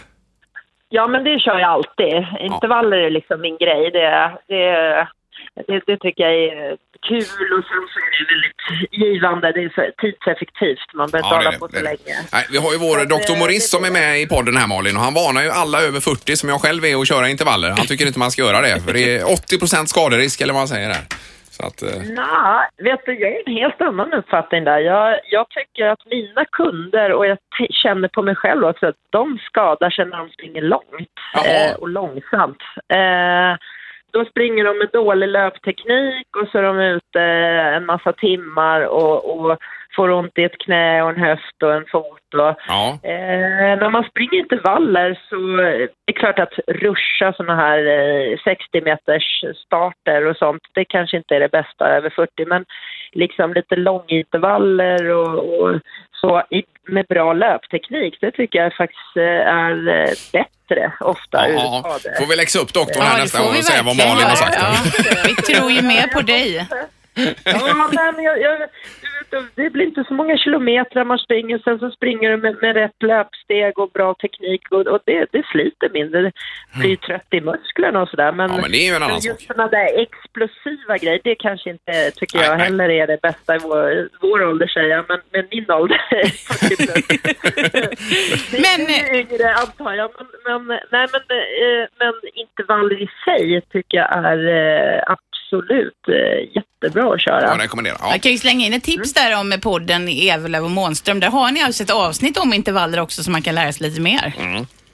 Ja, 0.89 1.07
men 1.07 1.23
det 1.23 1.39
kör 1.39 1.59
jag 1.59 1.69
alltid. 1.69 2.15
Intervaller 2.39 2.97
är 2.97 3.09
liksom 3.09 3.41
min 3.41 3.57
grej. 3.57 3.91
Det, 3.91 4.31
det, 4.47 4.63
det, 5.67 5.81
det 5.87 5.97
tycker 5.97 6.23
jag 6.23 6.33
är 6.33 6.77
kul 7.09 7.47
och 7.57 7.63
sen 7.71 7.83
så 7.91 7.97
är 8.05 8.11
det 8.17 8.25
väldigt 8.33 8.91
givande. 9.03 9.51
Det 9.51 9.59
är 9.63 9.69
så 9.69 9.83
tidseffektivt. 10.01 10.93
Man 10.93 11.09
behöver 11.09 11.27
inte 11.27 11.35
Ja, 11.35 11.49
hålla 11.49 11.59
på 11.59 11.67
så 11.77 11.83
länge. 11.83 12.15
Nej, 12.33 12.45
vi 12.51 12.57
har 12.57 12.71
ju 12.71 12.77
vår 12.77 13.05
doktor 13.05 13.33
eh, 13.33 13.39
Morris 13.39 13.69
som 13.69 13.83
är 13.85 13.91
med 13.91 14.21
i 14.21 14.27
podden 14.27 14.57
här 14.57 14.67
Malin 14.67 14.95
och 14.97 15.03
han 15.03 15.13
varnar 15.13 15.43
ju 15.43 15.49
alla 15.49 15.81
över 15.81 15.99
40 15.99 16.35
som 16.35 16.49
jag 16.49 16.61
själv 16.61 16.85
är 16.85 17.01
att 17.01 17.07
köra 17.07 17.29
intervaller. 17.29 17.69
Han 17.69 17.85
tycker 17.87 18.05
inte 18.07 18.19
man 18.19 18.31
ska 18.31 18.41
göra 18.41 18.61
det 18.61 18.81
för 18.85 18.93
det 18.93 19.17
är 19.17 19.23
80% 19.23 19.85
skaderisk 19.85 20.41
eller 20.41 20.53
vad 20.53 20.59
man 20.59 20.67
säger 20.67 20.89
där. 20.89 21.03
Så 21.55 21.65
att, 21.67 21.81
eh, 21.81 22.01
Nej, 22.09 22.69
vet 22.77 23.05
du, 23.05 23.19
jag 23.19 23.31
har 23.31 23.41
en 23.45 23.53
helt 23.53 23.81
annan 23.81 24.13
uppfattning 24.13 24.63
där. 24.63 24.79
Jag, 24.79 25.19
jag 25.31 25.49
tycker 25.49 25.85
att 25.87 26.05
mina 26.05 26.45
kunder, 26.45 27.11
och 27.11 27.25
jag 27.25 27.37
känner 27.69 28.07
på 28.07 28.21
mig 28.21 28.35
själv 28.35 28.63
också, 28.65 28.87
att 28.87 28.95
de 29.09 29.39
skadar 29.45 29.89
sig 29.89 30.05
när 30.05 30.17
de 30.17 30.29
springer 30.29 30.61
långt 30.61 31.15
eh, 31.45 31.75
och 31.79 31.89
långsamt. 31.89 32.61
Eh, 32.87 33.57
då 34.11 34.25
springer 34.25 34.63
de 34.63 34.77
med 34.77 34.89
dålig 34.93 35.27
löpteknik 35.27 36.27
och 36.37 36.47
så 36.51 36.57
är 36.57 36.63
de 36.63 36.79
ute 36.79 37.21
en 37.75 37.85
massa 37.85 38.13
timmar 38.13 38.81
och, 38.81 39.39
och 39.39 39.57
får 39.95 40.09
ont 40.09 40.37
i 40.37 40.43
ett 40.43 40.57
knä 40.57 41.03
och 41.03 41.09
en 41.09 41.19
höft 41.19 41.63
och 41.63 41.73
en 41.73 41.85
fot. 41.91 42.33
Och, 42.33 42.55
ja. 42.67 42.99
Eh, 43.03 43.73
när 43.81 43.89
man 43.89 44.03
springer 44.03 44.39
intervaller 44.39 45.19
så 45.29 45.57
är 45.57 45.89
det 46.05 46.13
klart 46.13 46.39
att 46.39 46.53
ruscha 46.67 47.33
sådana 47.33 47.55
här 47.55 47.79
eh, 47.79 48.37
60 48.43 48.81
meters 48.81 49.43
starter 49.65 50.25
och 50.25 50.37
sånt, 50.37 50.61
det 50.73 50.85
kanske 50.85 51.17
inte 51.17 51.35
är 51.35 51.39
det 51.39 51.51
bästa 51.51 51.87
över 51.87 52.09
40, 52.09 52.45
men 52.45 52.65
liksom 53.11 53.53
lite 53.53 53.75
långintervaller 53.75 55.09
och, 55.09 55.61
och 55.61 55.79
så 56.21 56.43
i, 56.49 56.63
med 56.87 57.05
bra 57.09 57.33
löpteknik, 57.33 58.17
det 58.21 58.31
tycker 58.31 58.59
jag 58.59 58.75
faktiskt 58.75 59.17
eh, 59.17 59.23
är 59.63 59.87
eh, 59.87 60.13
bättre 60.31 60.91
ofta. 60.99 61.49
Ja, 61.49 61.99
får 62.19 62.29
vi 62.29 62.35
läxa 62.35 62.59
upp 62.59 62.73
doktorn 62.73 63.03
här 63.03 63.17
det 63.17 63.23
nästa 63.23 63.39
gång 63.39 63.47
och 63.47 63.63
säga 63.63 63.83
vad 63.83 63.97
Malin 63.97 64.27
har 64.27 64.35
sagt. 64.35 64.57
Ja, 64.59 64.75
vi 65.25 65.35
tror 65.35 65.71
ju 65.71 65.81
mer 65.81 66.07
på 66.07 66.21
dig. 66.33 66.67
Ja, 67.45 68.11
men 68.15 68.23
jag, 68.25 68.41
jag, 68.41 68.69
det 69.55 69.69
blir 69.69 69.85
inte 69.85 70.03
så 70.07 70.13
många 70.13 70.37
kilometer 70.37 71.03
man 71.03 71.17
springer, 71.19 71.57
sen 71.59 71.79
så 71.79 71.89
springer 71.91 72.29
du 72.29 72.37
med, 72.37 72.55
med 72.61 72.75
rätt 72.75 73.03
löpsteg 73.03 73.79
och 73.79 73.91
bra 73.91 74.13
teknik 74.13 74.71
och, 74.71 74.87
och 74.87 74.99
det, 75.05 75.25
det 75.31 75.45
sliter 75.51 75.89
mindre. 75.89 76.21
Det 76.21 76.31
blir 76.79 76.95
trött 76.95 77.27
i 77.31 77.41
musklerna 77.41 78.01
och 78.01 78.09
sådär. 78.09 78.31
Men, 78.31 78.51
Ja, 78.51 78.57
men 78.61 78.71
det 78.71 78.77
är 78.77 78.89
ju 78.89 78.95
en 78.95 79.03
annan 79.03 79.15
just 79.15 79.41
sak. 79.41 79.41
sådana 79.47 79.69
där 79.69 79.99
explosiva 80.01 80.97
grejer, 80.97 81.19
det 81.23 81.35
kanske 81.35 81.69
inte, 81.69 82.11
tycker 82.15 82.37
Nej, 82.37 82.47
jag, 82.47 82.57
nej. 82.57 82.65
heller 82.65 82.89
är 82.89 83.07
det 83.07 83.21
bästa 83.21 83.55
i 83.55 83.59
vår, 83.59 84.09
vår 84.21 84.43
ålder 84.47 84.67
säger 84.67 84.89
jag, 84.95 85.05
men, 85.09 85.19
men 85.31 85.47
min 85.51 85.71
ålder 85.71 86.01
är 86.11 86.25
40 86.27 86.75
plus. 86.75 87.05
Det 88.51 88.61
Men- 88.77 88.87
är 88.87 89.13
ju 89.13 89.19
yngre 89.21 89.53
antar 89.53 89.93
jag, 89.93 90.11
men, 90.17 90.65
men, 90.67 90.79
nej, 90.91 91.07
men, 91.13 91.21
eh, 91.37 91.87
men 91.99 92.13
intervaller 92.33 93.01
i 93.01 93.09
sig 93.25 93.61
tycker 93.71 93.97
jag 93.97 94.17
är 94.25 94.39
eh, 94.47 95.01
absolut 95.57 96.07
eh, 96.07 96.39
jättebra 96.55 97.13
att 97.13 97.21
köra. 97.21 97.41
Jag 97.41 97.63
rekommenderar. 97.63 97.97
Ja. 97.99 98.11
Jag 98.11 98.21
kan 98.21 98.31
ju 98.31 98.37
slänga 98.37 98.65
in 98.65 98.73
ett 98.73 98.83
tips 98.83 99.13
där 99.13 99.39
om 99.39 99.59
podden 99.61 100.07
Evelöv 100.07 100.63
och 100.63 100.71
Månström. 100.71 101.19
Där 101.19 101.29
har 101.29 101.51
ni 101.51 101.61
alltså 101.61 101.83
ett 101.83 101.91
avsnitt 101.91 102.37
om 102.37 102.53
intervaller 102.53 102.99
också 102.99 103.23
så 103.23 103.31
man 103.31 103.41
kan 103.41 103.55
lära 103.55 103.71
sig 103.71 103.89
lite 103.89 104.01
mer. 104.01 104.33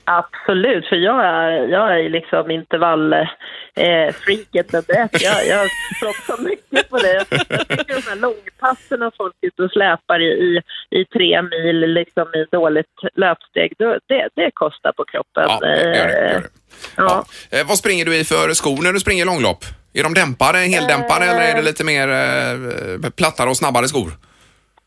Absolut, 0.04 0.88
för 0.90 0.96
jag 0.96 1.26
är, 1.26 1.68
jag 1.68 2.00
är 2.00 2.10
liksom 2.10 2.52
intervall-freaket 2.52 4.72
nummer 4.72 5.04
ett. 5.04 5.22
Jag, 5.22 5.48
jag 5.48 5.70
så 6.28 6.38
mycket 6.42 6.90
på 6.90 6.98
det. 6.98 7.14
Jag 7.14 7.30
tycker 7.68 7.96
de 7.96 8.02
här 8.10 8.16
långpassen 8.16 9.04
och 9.04 9.14
folk 9.18 9.36
ute 9.42 9.64
och 9.64 9.72
släpar 9.72 10.20
i, 10.20 10.26
i, 10.26 10.62
i 11.00 11.06
tre 11.06 11.42
mil 11.42 11.94
liksom 11.94 12.28
i 12.36 12.46
dåligt 12.52 12.86
löpsteg, 13.16 13.74
då, 13.80 13.98
det, 14.08 14.30
det 14.36 14.52
kostar 14.54 14.92
på 14.92 15.06
kroppen. 15.06 15.44
Ja, 15.48 15.60
det 15.62 15.68
gör 15.68 15.78
det. 16.08 16.08
Gör 16.08 16.08
det. 16.08 16.44
Ja. 16.98 17.26
Ja. 17.52 17.60
Eh, 17.60 17.68
vad 17.68 17.78
springer 17.78 18.06
du 18.06 18.16
i 18.16 18.24
för 18.24 18.54
skor 18.54 18.84
när 18.84 18.94
du 18.94 19.00
springer 19.00 19.26
långlopp? 19.26 19.66
Är 19.94 20.04
de 20.04 20.14
dämpare, 20.14 20.58
heldämpare 20.58 21.24
eller 21.24 21.42
är 21.52 21.56
det 21.56 21.62
lite 21.62 21.86
mer 21.86 22.08
eh, 22.08 23.10
plattare 23.18 23.50
och 23.50 23.58
snabbare 23.58 23.88
skor? 23.88 24.12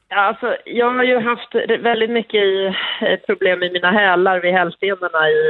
Ja, 0.09 0.21
Alltså, 0.21 0.57
jag 0.64 0.90
har 0.90 1.05
ju 1.05 1.19
haft 1.21 1.55
väldigt 1.81 2.11
mycket 2.11 2.43
i, 2.43 2.67
eh, 3.01 3.17
problem 3.27 3.59
med 3.59 3.73
mina 3.73 3.90
hälar 3.90 4.40
vid 4.40 4.53
hälsenorna 4.53 5.31
i, 5.31 5.40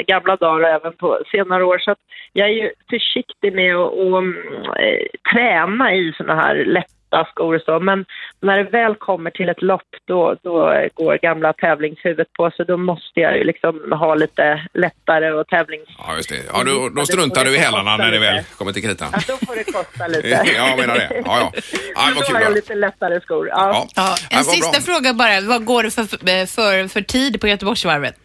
i 0.00 0.04
gamla 0.06 0.36
dagar 0.36 0.60
och 0.60 0.74
även 0.76 0.92
på 0.92 1.18
senare 1.32 1.64
år. 1.64 1.78
Så 1.78 1.94
jag 2.32 2.48
är 2.48 2.52
ju 2.52 2.70
försiktig 2.90 3.52
med 3.52 3.76
att 3.76 3.92
mm, 3.92 4.36
eh, 4.78 5.06
träna 5.32 5.94
i 5.94 6.12
såna 6.16 6.34
här 6.34 6.64
lätta 6.64 7.01
skor 7.30 7.54
och 7.54 7.62
så. 7.62 7.80
Men 7.80 8.04
när 8.40 8.56
det 8.58 8.70
väl 8.70 8.94
kommer 8.94 9.30
till 9.30 9.48
ett 9.48 9.62
lopp 9.62 9.90
då, 10.04 10.36
då 10.42 10.54
går 10.94 11.18
gamla 11.22 11.52
tävlingshuvudet 11.52 12.32
på. 12.32 12.50
Så 12.56 12.64
då 12.64 12.76
måste 12.76 13.20
jag 13.20 13.38
ju 13.38 13.44
liksom 13.44 13.92
ha 13.92 14.14
lite 14.14 14.66
lättare 14.74 15.32
och 15.32 15.48
tävlings... 15.48 15.88
Ja, 15.98 16.16
just 16.16 16.28
det. 16.28 16.36
Ja, 16.52 16.64
då, 16.64 16.88
då 16.88 17.06
struntar 17.06 17.44
du 17.44 17.54
i 17.54 17.58
hälarna 17.58 17.96
när 17.96 18.10
det 18.10 18.18
väl 18.18 18.44
kommer 18.58 18.72
till 18.72 18.82
kritan. 18.82 19.08
Ja, 19.12 19.18
då 19.28 19.46
får 19.46 19.56
det 19.56 19.64
kosta 19.64 20.06
lite. 20.06 20.28
Ja, 20.56 20.68
jag 20.68 20.78
menar 20.78 20.94
det. 20.94 21.08
Ja, 21.10 21.22
ja. 21.26 21.52
Ja, 21.94 22.02
vad 22.04 22.14
då 22.14 22.20
kul. 22.20 22.36
har 22.36 22.42
jag 22.42 22.50
då. 22.50 22.54
lite 22.54 22.74
lättare 22.74 23.20
skor. 23.20 23.48
Ja. 23.48 23.88
Ja. 23.94 24.16
En 24.30 24.44
sista 24.44 24.70
bra. 24.70 24.80
fråga 24.80 25.14
bara. 25.14 25.40
Vad 25.40 25.64
går 25.64 25.82
det 25.82 25.90
för, 25.90 26.04
för, 26.46 26.88
för 26.88 27.00
tid 27.00 27.40
på 27.40 27.48
Göteborgsvarvet? 27.48 28.16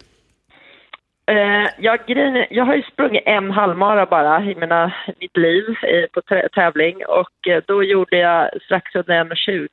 Eh, 1.28 1.70
jag, 1.78 1.98
grejen 2.06 2.46
jag 2.50 2.64
har 2.64 2.74
ju 2.74 2.82
sprungit 2.82 3.22
en 3.26 3.50
halvmara 3.50 4.06
bara 4.06 4.42
i 4.44 4.54
mina, 4.54 4.92
mitt 5.20 5.36
liv 5.36 5.64
eh, 5.82 6.06
på 6.12 6.20
tä- 6.20 6.48
tävling 6.48 6.96
och 7.06 7.48
eh, 7.48 7.62
då 7.66 7.84
gjorde 7.84 8.16
jag 8.18 8.50
strax 8.64 8.94
under 8.94 9.24
1,20, 9.24 9.68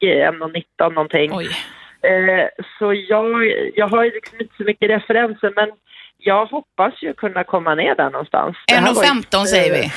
1,19 0.80 0.90
någonting. 0.94 1.32
Oj. 1.34 1.48
Eh, 2.02 2.48
så 2.80 2.94
jag, 2.94 3.32
jag 3.76 3.88
har 3.88 4.04
ju 4.04 4.12
liksom 4.12 4.38
inte 4.42 4.54
så 4.58 4.64
mycket 4.64 4.90
referenser 4.90 5.54
men 5.56 5.70
jag 6.18 6.46
hoppas 6.46 6.94
ju 7.02 7.14
kunna 7.14 7.44
komma 7.44 7.76
ner 7.76 7.96
där 7.96 8.10
någonstans. 8.10 8.56
Det 8.68 8.74
här 8.76 8.94
var 8.94 9.04
ju- 9.04 9.10
1,15 9.10 9.46
säger 9.46 9.74
vi. 9.74 9.92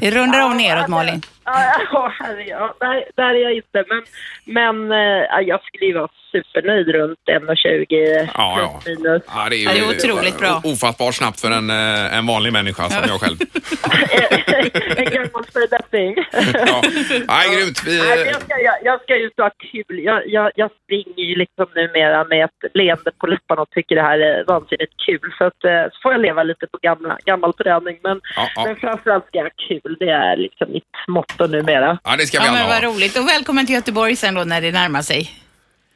Vi 0.00 0.10
rundar 0.10 0.40
av 0.40 0.54
neråt 0.56 0.88
Malin. 0.88 1.20
Ja, 1.44 2.12
ja. 2.46 2.74
Där, 2.80 3.04
där 3.16 3.34
är 3.34 3.42
jag 3.42 3.52
inte. 3.52 3.84
Men, 3.88 4.02
men 4.44 4.92
eh, 4.92 5.24
ja, 5.30 5.40
jag 5.40 5.62
skulle 5.64 5.86
ju 5.86 5.94
vara 5.94 6.08
supernöjd 6.32 6.88
runt 6.88 7.18
1,20 7.30 8.28
Ja, 8.34 8.58
ja. 8.60 8.80
minus. 8.86 9.22
Ja, 9.26 9.46
det 9.50 9.56
är 9.56 9.58
ju 9.58 9.64
det 9.64 9.78
är 9.78 9.88
otroligt 9.88 10.38
bra. 10.38 10.60
ofattbart 10.64 11.14
snabbt 11.14 11.40
för 11.40 11.50
en, 11.50 11.70
eh, 11.70 12.18
en 12.18 12.26
vanlig 12.26 12.52
människa 12.52 12.88
som 12.88 13.02
jag 13.08 13.20
själv. 13.20 13.36
en 14.96 15.04
gammal 15.04 15.44
fördetting. 15.52 16.14
Ja. 16.66 16.82
Nej, 17.28 17.56
grymt. 17.56 17.82
Vi, 17.86 17.98
Nej, 17.98 18.26
jag, 18.32 18.42
ska, 18.42 18.58
jag, 18.58 18.74
jag 18.84 19.02
ska 19.02 19.16
ju 19.16 19.30
ha 19.36 19.50
kul. 19.72 20.04
Jag, 20.04 20.28
jag, 20.28 20.50
jag 20.54 20.70
springer 20.84 21.24
ju 21.30 21.34
liksom 21.36 21.66
numera 21.74 22.24
med 22.24 22.44
ett 22.44 22.70
leende 22.74 23.10
på 23.18 23.26
läpparna 23.26 23.62
och 23.62 23.70
tycker 23.70 23.94
det 23.96 24.02
här 24.02 24.18
är 24.18 24.44
vansinnigt 24.44 24.92
kul. 25.06 25.34
Så, 25.38 25.44
att, 25.44 25.64
eh, 25.64 25.84
så 25.92 25.98
får 26.02 26.12
jag 26.12 26.20
leva 26.20 26.42
lite 26.42 26.66
på 26.66 26.78
gamla, 26.82 27.18
gammal 27.24 27.52
träning. 27.54 27.98
Men, 28.02 28.20
Ja, 28.36 28.48
ja. 28.54 28.64
men 28.66 28.76
framförallt 28.76 29.26
ska 29.26 29.38
jag 29.38 29.44
ha 29.44 29.50
kul. 29.68 29.96
Det 30.00 30.10
är 30.10 30.36
liksom 30.36 30.72
mitt 30.72 30.92
motto 31.38 31.46
numera. 31.46 31.98
ja, 32.04 32.16
det 32.16 32.26
ska 32.26 32.38
vi 32.38 32.44
Ja, 32.44 32.50
alla 32.50 32.58
men 32.58 32.68
vad 32.68 32.82
ha. 32.84 32.88
roligt. 32.94 33.16
Och 33.18 33.28
välkommen 33.28 33.66
till 33.66 33.74
Göteborg 33.74 34.16
sen 34.16 34.34
då 34.34 34.44
när 34.44 34.60
det 34.60 34.72
närmar 34.72 35.02
sig. 35.02 35.30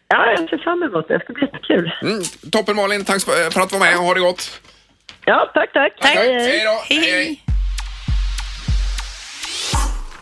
Ja, 0.08 0.26
jag 0.30 0.48
ser 0.50 0.58
fram 0.58 0.82
emot 0.82 1.08
det. 1.08 1.18
Det 1.18 1.24
ska 1.24 1.32
bli 1.32 1.42
jättekul. 1.44 1.92
Mm, 2.02 2.22
toppen 2.52 2.76
Malin, 2.76 3.04
tack 3.04 3.22
för 3.24 3.50
för 3.50 3.60
att 3.60 3.70
du 3.70 3.78
var 3.78 3.86
med. 3.86 3.96
Ha 3.96 4.14
det 4.14 4.20
gott. 4.20 4.60
Ja, 5.24 5.50
tack, 5.54 5.72
tack. 5.72 5.92
Tack. 6.00 6.14
Hej, 6.16 6.32
hej. 6.34 6.48
Hej 6.50 6.64
då. 6.64 6.94
Hej, 6.94 7.10
hej. 7.10 7.42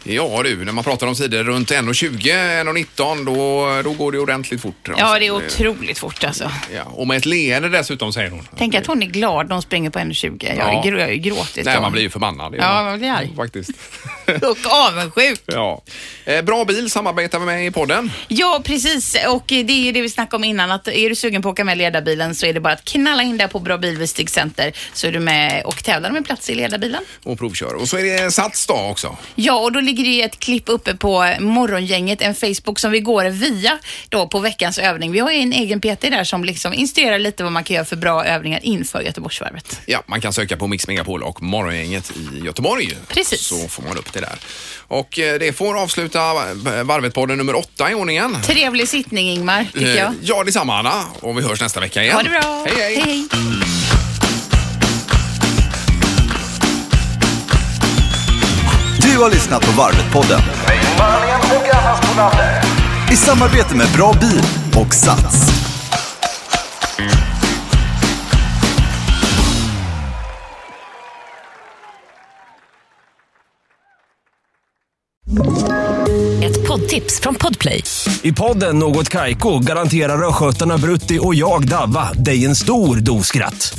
Ja 0.07 0.41
du, 0.45 0.65
när 0.65 0.73
man 0.73 0.85
pratar 0.85 1.07
om 1.07 1.15
sidor 1.17 1.45
runt 1.45 1.71
1.20, 1.71 2.19
1.19 2.65 3.25
då, 3.25 3.83
då 3.83 3.93
går 3.97 4.13
det 4.13 4.19
ordentligt 4.19 4.61
fort. 4.63 4.89
Ja, 4.99 5.19
det 5.19 5.27
är 5.27 5.31
otroligt 5.31 5.99
fort 5.99 6.25
alltså. 6.25 6.51
Ja, 6.75 6.83
och 6.85 7.07
med 7.07 7.17
ett 7.17 7.27
leende 7.27 7.69
dessutom 7.69 8.13
säger 8.13 8.31
hon. 8.31 8.49
Tänk 8.59 8.75
att 8.75 8.87
hon 8.87 9.03
är 9.03 9.07
glad 9.07 9.49
när 9.49 9.55
hon 9.55 9.63
springer 9.63 9.91
på 9.91 9.99
1,20. 9.99 10.47
Jag, 10.49 10.57
Ja. 10.59 10.65
har 11.05 11.09
ju 11.09 11.17
gråtit. 11.17 11.65
Nej, 11.65 11.75
då. 11.75 11.81
man 11.81 11.93
blir 11.93 12.03
ju 12.03 12.11
förbannad. 12.11 12.55
Ja, 12.59 12.83
man. 12.83 12.99
blir 12.99 13.11
arg. 13.11 13.31
Faktiskt. 13.37 13.71
Och 14.43 14.59
avundsjuk. 14.89 15.41
ja. 15.47 15.83
Eh, 16.25 16.43
bra 16.43 16.65
bil 16.65 16.91
samarbetar 16.91 17.39
vi 17.39 17.47
med 17.47 17.67
i 17.67 17.71
podden. 17.71 18.11
Ja, 18.29 18.63
precis. 18.65 19.17
Och 19.29 19.45
det 19.47 19.55
är 19.71 19.85
ju 19.85 19.93
det 19.93 20.01
vi 20.03 20.09
snackade 20.09 20.37
om 20.37 20.45
innan. 20.45 20.71
Att 20.71 20.89
är 20.89 21.09
du 21.09 21.15
sugen 21.15 21.43
på 21.43 21.49
att 21.49 21.53
åka 21.53 21.65
med 21.65 21.79
ledarbilen 21.79 22.35
så 22.35 22.47
är 22.47 22.53
det 22.53 22.61
bara 22.61 22.73
att 22.73 22.85
knalla 22.85 23.23
in 23.23 23.37
där 23.39 23.49
på 23.49 23.59
Bra 23.59 23.79
Bil 23.79 23.97
vid 23.99 24.11
Stig 24.11 24.31
Center 24.31 24.73
så 24.93 25.07
är 25.07 25.13
du 25.13 25.21
med 25.21 25.63
och 25.65 25.85
tävlar 25.85 26.11
med 26.11 26.25
plats 26.27 26.51
i 26.51 26.55
ledarbilen. 26.55 27.03
Och 27.25 27.39
provkör. 27.39 27.75
Och 27.75 27.89
så 27.89 27.99
är 27.99 28.03
det 28.25 28.31
Sats 28.31 28.67
dag 28.67 28.91
också. 28.91 29.17
Ja, 29.35 29.55
och 29.61 29.73
då 29.73 29.81
ligger 29.95 30.11
det 30.11 30.23
ett 30.23 30.39
klipp 30.39 30.69
uppe 30.69 30.95
på 30.97 31.35
Morgongänget, 31.41 32.21
en 32.23 32.35
Facebook 32.35 32.79
som 32.79 32.93
vi 32.93 33.01
går 33.01 33.25
via 33.25 33.79
då 34.09 34.27
på 34.29 34.39
veckans 34.39 34.79
övning. 34.79 35.13
Vi 35.13 35.19
har 35.19 35.31
ju 35.33 35.39
en 35.39 35.53
egen 35.53 35.81
PT 35.81 36.01
där 36.01 36.25
som 36.25 36.45
liksom 36.45 36.73
instruerar 36.75 37.19
lite 37.19 37.43
vad 37.43 37.53
man 37.53 37.65
kan 37.65 37.75
göra 37.75 37.85
för 37.85 37.97
bra 37.97 38.25
övningar 38.25 38.61
inför 38.63 39.01
Göteborgsvarvet. 39.01 39.81
Ja, 39.87 40.03
man 40.07 40.21
kan 40.21 40.33
söka 40.33 40.57
på 40.57 40.67
Mix 40.67 40.89
Megapol 40.89 41.23
och 41.23 41.43
Morgongänget 41.43 42.13
i 42.17 42.45
Göteborg. 42.45 42.97
Precis. 43.09 43.41
Så 43.41 43.69
får 43.69 43.83
man 43.83 43.99
upp 43.99 44.13
det 44.13 44.21
där. 44.21 44.35
Och 44.89 45.19
eh, 45.19 45.39
det 45.39 45.53
får 45.53 45.83
avsluta 45.83 46.19
Varvet-podden 46.85 47.37
nummer 47.37 47.55
åtta 47.57 47.91
i 47.91 47.95
ordningen. 47.95 48.37
Trevlig 48.43 48.89
sittning 48.89 49.31
Ingmar, 49.31 49.67
tycker 49.75 49.87
Eh, 49.87 49.95
jag. 49.97 50.15
Ja, 50.23 50.45
detsamma 50.45 50.79
Anna. 50.79 51.05
Och 51.21 51.39
vi 51.39 51.43
hörs 51.43 51.61
nästa 51.61 51.81
vecka 51.81 52.03
igen. 52.03 52.15
Ha 52.17 52.23
det 52.23 52.31
bra. 52.31 52.67
Hej, 52.69 52.77
hej. 52.77 53.03
hej. 53.05 53.29
Du 59.15 59.19
har 59.19 59.31
lyssnat 59.31 59.63
på 59.63 59.83
Varvet-podden 59.83 60.41
i 63.13 63.17
samarbete 63.17 63.77
med 63.77 63.87
Bra 63.97 64.13
Bil 64.21 64.43
och 64.87 64.95
Sats. 64.95 65.49
Ett 76.43 76.69
poddtips 76.69 77.21
från 77.21 77.35
Podplay. 77.35 77.85
I 78.23 78.33
podden 78.33 78.79
Något 78.79 79.09
Kaiko 79.09 79.59
garanterar 79.59 80.29
östgötarna 80.29 80.79
Brutti 80.79 81.19
och 81.23 81.35
jag, 81.35 81.69
Davva, 81.69 82.13
dig 82.13 82.45
en 82.45 82.57
stor 82.57 82.97
dos 82.97 83.27
skratt. 83.27 83.79